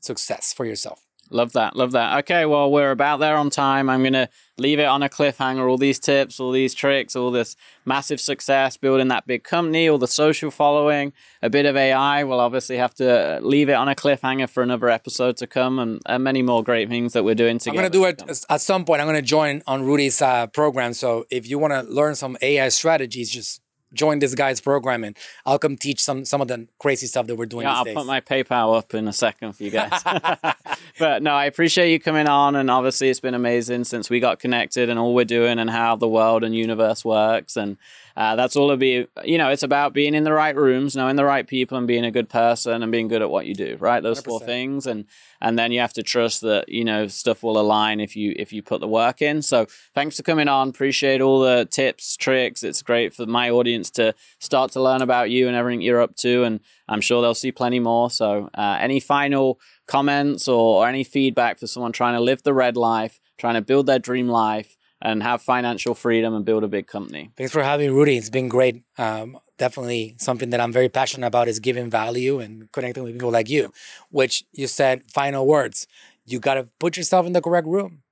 success 0.00 0.52
for 0.52 0.64
yourself. 0.64 1.06
Love 1.30 1.52
that. 1.52 1.74
Love 1.74 1.92
that. 1.92 2.18
Okay, 2.20 2.44
well, 2.46 2.70
we're 2.70 2.90
about 2.90 3.18
there 3.18 3.36
on 3.36 3.50
time. 3.50 3.88
I'm 3.88 4.00
going 4.00 4.12
to 4.12 4.28
leave 4.58 4.78
it 4.78 4.84
on 4.84 5.02
a 5.02 5.08
cliffhanger. 5.08 5.68
All 5.68 5.78
these 5.78 5.98
tips, 5.98 6.38
all 6.38 6.52
these 6.52 6.74
tricks, 6.74 7.16
all 7.16 7.30
this 7.30 7.56
massive 7.84 8.20
success, 8.20 8.76
building 8.76 9.08
that 9.08 9.26
big 9.26 9.42
company, 9.42 9.88
all 9.88 9.98
the 9.98 10.06
social 10.06 10.50
following, 10.50 11.12
a 11.42 11.50
bit 11.50 11.66
of 11.66 11.76
AI. 11.76 12.24
We'll 12.24 12.40
obviously 12.40 12.76
have 12.76 12.94
to 12.94 13.40
leave 13.42 13.68
it 13.68 13.74
on 13.74 13.88
a 13.88 13.94
cliffhanger 13.94 14.48
for 14.48 14.62
another 14.62 14.90
episode 14.90 15.36
to 15.38 15.46
come 15.46 15.78
and, 15.78 16.00
and 16.06 16.22
many 16.22 16.42
more 16.42 16.62
great 16.62 16.88
things 16.88 17.14
that 17.14 17.24
we're 17.24 17.34
doing 17.34 17.58
together. 17.58 17.78
I'm 17.84 17.90
going 17.90 17.92
to 17.92 18.16
do 18.16 18.24
it 18.34 18.44
at 18.48 18.60
some 18.60 18.84
point. 18.84 19.00
I'm 19.00 19.06
going 19.06 19.16
to 19.16 19.22
join 19.22 19.62
on 19.66 19.84
Rudy's 19.84 20.20
uh, 20.20 20.46
program. 20.48 20.92
So 20.92 21.24
if 21.30 21.48
you 21.48 21.58
want 21.58 21.72
to 21.72 21.82
learn 21.82 22.14
some 22.14 22.36
AI 22.42 22.68
strategies, 22.68 23.30
just 23.30 23.60
join 23.94 24.18
this 24.18 24.34
guy's 24.34 24.60
program 24.60 25.04
and 25.04 25.16
I'll 25.46 25.58
come 25.58 25.76
teach 25.76 26.00
some 26.00 26.24
some 26.24 26.40
of 26.40 26.48
the 26.48 26.68
crazy 26.78 27.06
stuff 27.06 27.26
that 27.26 27.36
we're 27.36 27.46
doing. 27.46 27.66
Yeah, 27.66 27.76
I'll 27.76 27.84
days. 27.84 27.94
put 27.94 28.06
my 28.06 28.20
PayPal 28.20 28.76
up 28.76 28.94
in 28.94 29.08
a 29.08 29.12
second 29.12 29.54
for 29.54 29.62
you 29.64 29.70
guys. 29.70 30.02
but 30.98 31.22
no, 31.22 31.32
I 31.32 31.46
appreciate 31.46 31.92
you 31.92 32.00
coming 32.00 32.26
on, 32.26 32.56
and 32.56 32.70
obviously 32.70 33.08
it's 33.08 33.20
been 33.20 33.34
amazing 33.34 33.84
since 33.84 34.10
we 34.10 34.20
got 34.20 34.38
connected 34.38 34.90
and 34.90 34.98
all 34.98 35.14
we're 35.14 35.24
doing 35.24 35.58
and 35.58 35.70
how 35.70 35.96
the 35.96 36.08
world 36.08 36.44
and 36.44 36.54
universe 36.54 37.04
works 37.04 37.56
and 37.56 37.76
uh, 38.16 38.36
that's 38.36 38.54
all 38.54 38.70
it 38.70 38.78
be. 38.78 39.06
You 39.24 39.38
know, 39.38 39.48
it's 39.48 39.64
about 39.64 39.92
being 39.92 40.14
in 40.14 40.22
the 40.22 40.32
right 40.32 40.54
rooms, 40.54 40.94
knowing 40.94 41.16
the 41.16 41.24
right 41.24 41.46
people, 41.46 41.76
and 41.76 41.86
being 41.86 42.04
a 42.04 42.12
good 42.12 42.28
person 42.28 42.82
and 42.82 42.92
being 42.92 43.08
good 43.08 43.22
at 43.22 43.30
what 43.30 43.46
you 43.46 43.54
do. 43.54 43.76
Right, 43.80 44.02
those 44.02 44.20
100%. 44.20 44.24
four 44.24 44.40
things, 44.40 44.86
and 44.86 45.06
and 45.40 45.58
then 45.58 45.72
you 45.72 45.80
have 45.80 45.92
to 45.94 46.02
trust 46.02 46.40
that 46.42 46.68
you 46.68 46.84
know 46.84 47.08
stuff 47.08 47.42
will 47.42 47.58
align 47.58 47.98
if 47.98 48.14
you 48.14 48.32
if 48.36 48.52
you 48.52 48.62
put 48.62 48.80
the 48.80 48.88
work 48.88 49.20
in. 49.20 49.42
So 49.42 49.66
thanks 49.94 50.16
for 50.16 50.22
coming 50.22 50.46
on. 50.46 50.68
Appreciate 50.68 51.20
all 51.20 51.40
the 51.40 51.66
tips, 51.68 52.16
tricks. 52.16 52.62
It's 52.62 52.82
great 52.82 53.12
for 53.14 53.26
my 53.26 53.50
audience 53.50 53.90
to 53.92 54.14
start 54.38 54.70
to 54.72 54.82
learn 54.82 55.02
about 55.02 55.30
you 55.30 55.48
and 55.48 55.56
everything 55.56 55.80
you're 55.80 56.00
up 56.00 56.14
to, 56.16 56.44
and 56.44 56.60
I'm 56.88 57.00
sure 57.00 57.20
they'll 57.20 57.34
see 57.34 57.52
plenty 57.52 57.80
more. 57.80 58.10
So 58.10 58.48
uh, 58.54 58.78
any 58.80 59.00
final 59.00 59.58
comments 59.88 60.46
or, 60.46 60.84
or 60.84 60.88
any 60.88 61.02
feedback 61.02 61.58
for 61.58 61.66
someone 61.66 61.92
trying 61.92 62.14
to 62.14 62.20
live 62.20 62.42
the 62.42 62.54
red 62.54 62.76
life, 62.76 63.18
trying 63.38 63.54
to 63.54 63.62
build 63.62 63.86
their 63.86 63.98
dream 63.98 64.28
life? 64.28 64.76
And 65.04 65.22
have 65.22 65.42
financial 65.42 65.94
freedom 65.94 66.34
and 66.34 66.44
build 66.46 66.64
a 66.64 66.68
big 66.68 66.86
company. 66.86 67.30
Thanks 67.36 67.52
for 67.52 67.62
having 67.62 67.90
me, 67.90 67.94
Rudy. 67.94 68.16
It's 68.16 68.30
been 68.30 68.48
great. 68.48 68.82
Um, 68.96 69.38
definitely 69.58 70.16
something 70.18 70.48
that 70.50 70.60
I'm 70.60 70.72
very 70.72 70.88
passionate 70.88 71.26
about 71.26 71.46
is 71.46 71.60
giving 71.60 71.90
value 71.90 72.40
and 72.40 72.72
connecting 72.72 73.04
with 73.04 73.12
people 73.12 73.30
like 73.30 73.50
you, 73.50 73.70
which 74.10 74.44
you 74.52 74.66
said 74.66 75.02
final 75.10 75.46
words. 75.46 75.86
You 76.24 76.40
got 76.40 76.54
to 76.54 76.68
put 76.80 76.96
yourself 76.96 77.26
in 77.26 77.34
the 77.34 77.42
correct 77.42 77.66
room. 77.68 78.02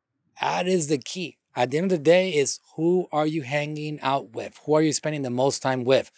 That 0.41 0.69
is 0.69 0.89
the 0.89 0.99
key. 0.99 1.39
At 1.57 1.71
the 1.71 1.79
end 1.79 1.93
of 1.93 1.99
the 1.99 2.05
day 2.05 2.31
is 2.31 2.61
who 2.77 3.09
are 3.11 3.27
you 3.27 3.43
hanging 3.43 3.99
out 4.03 4.35
with? 4.35 4.61
Who 4.67 4.75
are 4.75 4.83
you 4.83 4.93
spending 4.93 5.23
the 5.23 5.31
most 5.31 5.63
time 5.63 5.85
with? 5.85 6.11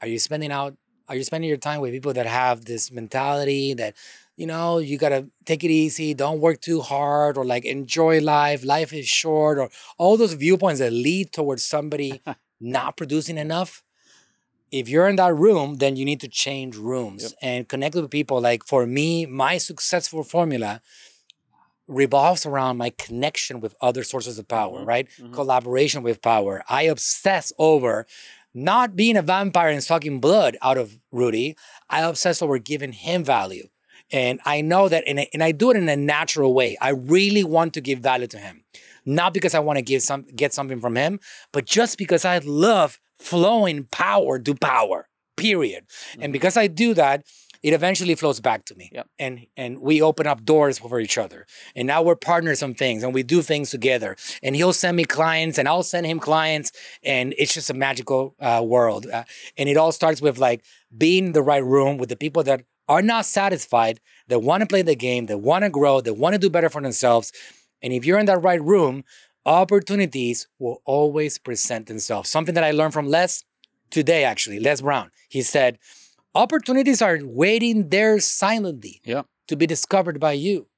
Are 0.00 0.08
you 0.08 0.18
spending 0.18 0.50
out 0.50 0.76
are 1.08 1.16
you 1.16 1.24
spending 1.24 1.48
your 1.48 1.58
time 1.58 1.80
with 1.80 1.92
people 1.92 2.14
that 2.14 2.26
have 2.26 2.64
this 2.64 2.90
mentality 2.90 3.74
that 3.74 3.94
you 4.36 4.46
know, 4.46 4.78
you 4.78 4.98
gotta 4.98 5.28
take 5.44 5.62
it 5.64 5.70
easy, 5.70 6.14
don't 6.14 6.40
work 6.40 6.60
too 6.60 6.80
hard, 6.80 7.36
or 7.36 7.44
like 7.44 7.64
enjoy 7.64 8.20
life, 8.20 8.64
life 8.64 8.92
is 8.92 9.06
short, 9.06 9.58
or 9.58 9.68
all 9.98 10.16
those 10.16 10.32
viewpoints 10.32 10.80
that 10.80 10.92
lead 10.92 11.32
towards 11.32 11.64
somebody 11.64 12.22
not 12.60 12.96
producing 12.96 13.38
enough. 13.38 13.82
If 14.70 14.88
you're 14.88 15.08
in 15.08 15.16
that 15.16 15.34
room, 15.34 15.76
then 15.76 15.96
you 15.96 16.04
need 16.06 16.20
to 16.20 16.28
change 16.28 16.76
rooms 16.76 17.22
yep. 17.24 17.32
and 17.42 17.68
connect 17.68 17.94
with 17.94 18.10
people. 18.10 18.40
Like 18.40 18.64
for 18.64 18.86
me, 18.86 19.26
my 19.26 19.58
successful 19.58 20.24
formula 20.24 20.80
revolves 21.86 22.46
around 22.46 22.78
my 22.78 22.90
connection 22.90 23.60
with 23.60 23.74
other 23.80 24.02
sources 24.02 24.38
of 24.38 24.48
power, 24.48 24.78
mm-hmm. 24.78 24.88
right? 24.88 25.08
Mm-hmm. 25.18 25.34
Collaboration 25.34 26.02
with 26.02 26.22
power. 26.22 26.62
I 26.68 26.84
obsess 26.84 27.52
over 27.58 28.06
not 28.54 28.96
being 28.96 29.16
a 29.16 29.22
vampire 29.22 29.70
and 29.70 29.82
sucking 29.82 30.20
blood 30.20 30.56
out 30.62 30.78
of 30.78 30.98
Rudy. 31.10 31.56
I 31.88 32.02
obsess 32.02 32.42
over 32.42 32.58
giving 32.58 32.92
him 32.92 33.24
value. 33.24 33.68
And 34.12 34.40
I 34.44 34.60
know 34.60 34.88
that, 34.88 35.04
and 35.06 35.20
I, 35.20 35.28
and 35.32 35.42
I 35.42 35.52
do 35.52 35.70
it 35.70 35.76
in 35.76 35.88
a 35.88 35.96
natural 35.96 36.52
way. 36.54 36.76
I 36.80 36.90
really 36.90 37.42
want 37.42 37.74
to 37.74 37.80
give 37.80 38.00
value 38.00 38.26
to 38.28 38.38
him, 38.38 38.64
not 39.06 39.32
because 39.32 39.54
I 39.54 39.60
want 39.60 39.78
to 39.78 39.82
give 39.82 40.02
some 40.02 40.26
get 40.36 40.52
something 40.52 40.80
from 40.80 40.96
him, 40.96 41.18
but 41.52 41.64
just 41.64 41.98
because 41.98 42.24
I 42.24 42.38
love 42.38 43.00
flowing 43.18 43.88
power 43.90 44.38
to 44.38 44.54
power. 44.54 45.08
Period. 45.36 45.86
Mm-hmm. 45.88 46.22
And 46.22 46.32
because 46.32 46.58
I 46.58 46.66
do 46.66 46.92
that, 46.94 47.24
it 47.62 47.72
eventually 47.72 48.14
flows 48.14 48.40
back 48.40 48.64
to 48.66 48.74
me. 48.74 48.90
Yep. 48.92 49.08
And 49.18 49.46
and 49.56 49.80
we 49.80 50.02
open 50.02 50.26
up 50.26 50.44
doors 50.44 50.78
for 50.78 51.00
each 51.00 51.16
other. 51.16 51.46
And 51.74 51.86
now 51.86 52.02
we're 52.02 52.16
partners 52.16 52.62
on 52.62 52.74
things 52.74 53.02
and 53.02 53.14
we 53.14 53.22
do 53.22 53.40
things 53.40 53.70
together. 53.70 54.16
And 54.42 54.56
he'll 54.56 54.72
send 54.72 54.96
me 54.96 55.04
clients 55.04 55.58
and 55.58 55.68
I'll 55.68 55.84
send 55.84 56.06
him 56.06 56.18
clients. 56.18 56.72
And 57.02 57.34
it's 57.38 57.54
just 57.54 57.70
a 57.70 57.74
magical 57.74 58.34
uh, 58.40 58.62
world. 58.64 59.06
Uh, 59.06 59.24
and 59.56 59.68
it 59.68 59.76
all 59.76 59.92
starts 59.92 60.20
with 60.20 60.38
like 60.38 60.64
being 60.96 61.26
in 61.26 61.32
the 61.32 61.42
right 61.42 61.64
room 61.64 61.98
with 61.98 62.08
the 62.08 62.16
people 62.16 62.42
that 62.42 62.64
are 62.92 63.00
not 63.00 63.24
satisfied, 63.24 64.00
that 64.28 64.40
want 64.40 64.60
to 64.60 64.66
play 64.66 64.82
the 64.82 64.94
game, 64.94 65.24
that 65.26 65.38
want 65.38 65.64
to 65.64 65.70
grow, 65.70 66.02
that 66.02 66.12
want 66.14 66.34
to 66.34 66.38
do 66.38 66.50
better 66.50 66.68
for 66.68 66.82
themselves. 66.82 67.32
And 67.82 67.90
if 67.90 68.04
you're 68.04 68.18
in 68.18 68.26
that 68.26 68.42
right 68.42 68.62
room, 68.62 69.04
opportunities 69.46 70.46
will 70.58 70.82
always 70.84 71.38
present 71.38 71.86
themselves. 71.86 72.28
Something 72.28 72.54
that 72.54 72.64
I 72.64 72.70
learned 72.72 72.92
from 72.92 73.08
Les 73.08 73.44
today, 73.90 74.24
actually, 74.24 74.60
Les 74.60 74.82
Brown. 74.82 75.10
He 75.30 75.40
said, 75.40 75.78
opportunities 76.34 77.00
are 77.00 77.18
waiting 77.22 77.88
there 77.88 78.20
silently 78.20 79.00
yep. 79.04 79.24
to 79.48 79.56
be 79.56 79.66
discovered 79.66 80.20
by 80.20 80.32
you. 80.32 80.68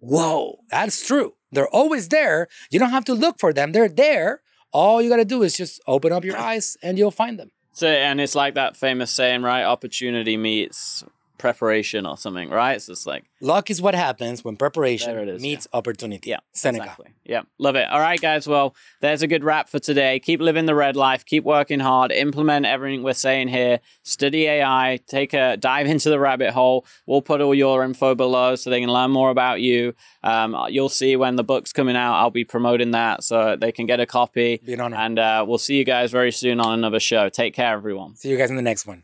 Whoa, 0.00 0.58
that's 0.70 1.06
true. 1.06 1.32
They're 1.50 1.74
always 1.80 2.10
there. 2.10 2.48
You 2.70 2.78
don't 2.78 2.90
have 2.90 3.06
to 3.06 3.14
look 3.14 3.40
for 3.40 3.54
them. 3.54 3.72
They're 3.72 3.88
there. 3.88 4.42
All 4.70 5.00
you 5.00 5.08
got 5.08 5.16
to 5.16 5.24
do 5.24 5.42
is 5.42 5.56
just 5.56 5.80
open 5.86 6.12
up 6.12 6.26
your 6.26 6.36
eyes 6.36 6.76
and 6.82 6.98
you'll 6.98 7.10
find 7.10 7.38
them. 7.38 7.52
So, 7.76 7.86
and 7.88 8.22
it's 8.22 8.34
like 8.34 8.54
that 8.54 8.74
famous 8.74 9.10
saying, 9.10 9.42
right? 9.42 9.62
Opportunity 9.62 10.38
meets 10.38 11.04
preparation 11.38 12.06
or 12.06 12.16
something, 12.16 12.50
right? 12.50 12.80
So 12.80 12.92
it's 12.92 13.06
like 13.06 13.24
luck 13.40 13.70
is 13.70 13.80
what 13.82 13.94
happens 13.94 14.44
when 14.44 14.56
preparation 14.56 15.28
is, 15.28 15.42
meets 15.42 15.66
yeah. 15.72 15.78
opportunity. 15.78 16.30
Yeah, 16.30 16.38
Seneca. 16.52 16.84
Exactly. 16.84 17.14
Yeah, 17.24 17.42
love 17.58 17.76
it. 17.76 17.88
All 17.88 18.00
right, 18.00 18.20
guys. 18.20 18.46
Well, 18.46 18.74
there's 19.00 19.22
a 19.22 19.26
good 19.26 19.44
wrap 19.44 19.68
for 19.68 19.78
today. 19.78 20.20
Keep 20.20 20.40
living 20.40 20.66
the 20.66 20.74
red 20.74 20.96
life. 20.96 21.24
Keep 21.24 21.44
working 21.44 21.80
hard. 21.80 22.12
Implement 22.12 22.66
everything 22.66 23.02
we're 23.02 23.14
saying 23.14 23.48
here. 23.48 23.80
Study 24.02 24.46
AI. 24.46 25.00
Take 25.06 25.34
a 25.34 25.56
dive 25.56 25.86
into 25.86 26.10
the 26.10 26.20
rabbit 26.20 26.52
hole. 26.52 26.86
We'll 27.06 27.22
put 27.22 27.40
all 27.40 27.54
your 27.54 27.84
info 27.84 28.14
below 28.14 28.56
so 28.56 28.70
they 28.70 28.80
can 28.80 28.90
learn 28.90 29.10
more 29.10 29.30
about 29.30 29.60
you. 29.60 29.94
Um, 30.22 30.56
you'll 30.68 30.88
see 30.88 31.16
when 31.16 31.36
the 31.36 31.44
book's 31.44 31.72
coming 31.72 31.96
out. 31.96 32.14
I'll 32.14 32.30
be 32.30 32.44
promoting 32.44 32.92
that 32.92 33.24
so 33.24 33.56
they 33.56 33.72
can 33.72 33.86
get 33.86 34.00
a 34.00 34.06
copy. 34.06 34.60
Be 34.64 34.74
an 34.74 34.80
honor. 34.80 34.96
And 34.96 35.18
uh, 35.18 35.44
we'll 35.46 35.58
see 35.58 35.76
you 35.76 35.84
guys 35.84 36.10
very 36.10 36.32
soon 36.32 36.60
on 36.60 36.72
another 36.78 37.00
show. 37.00 37.28
Take 37.28 37.54
care, 37.54 37.72
everyone. 37.72 38.16
See 38.16 38.30
you 38.30 38.36
guys 38.36 38.50
in 38.50 38.56
the 38.56 38.62
next 38.62 38.86
one. 38.86 39.02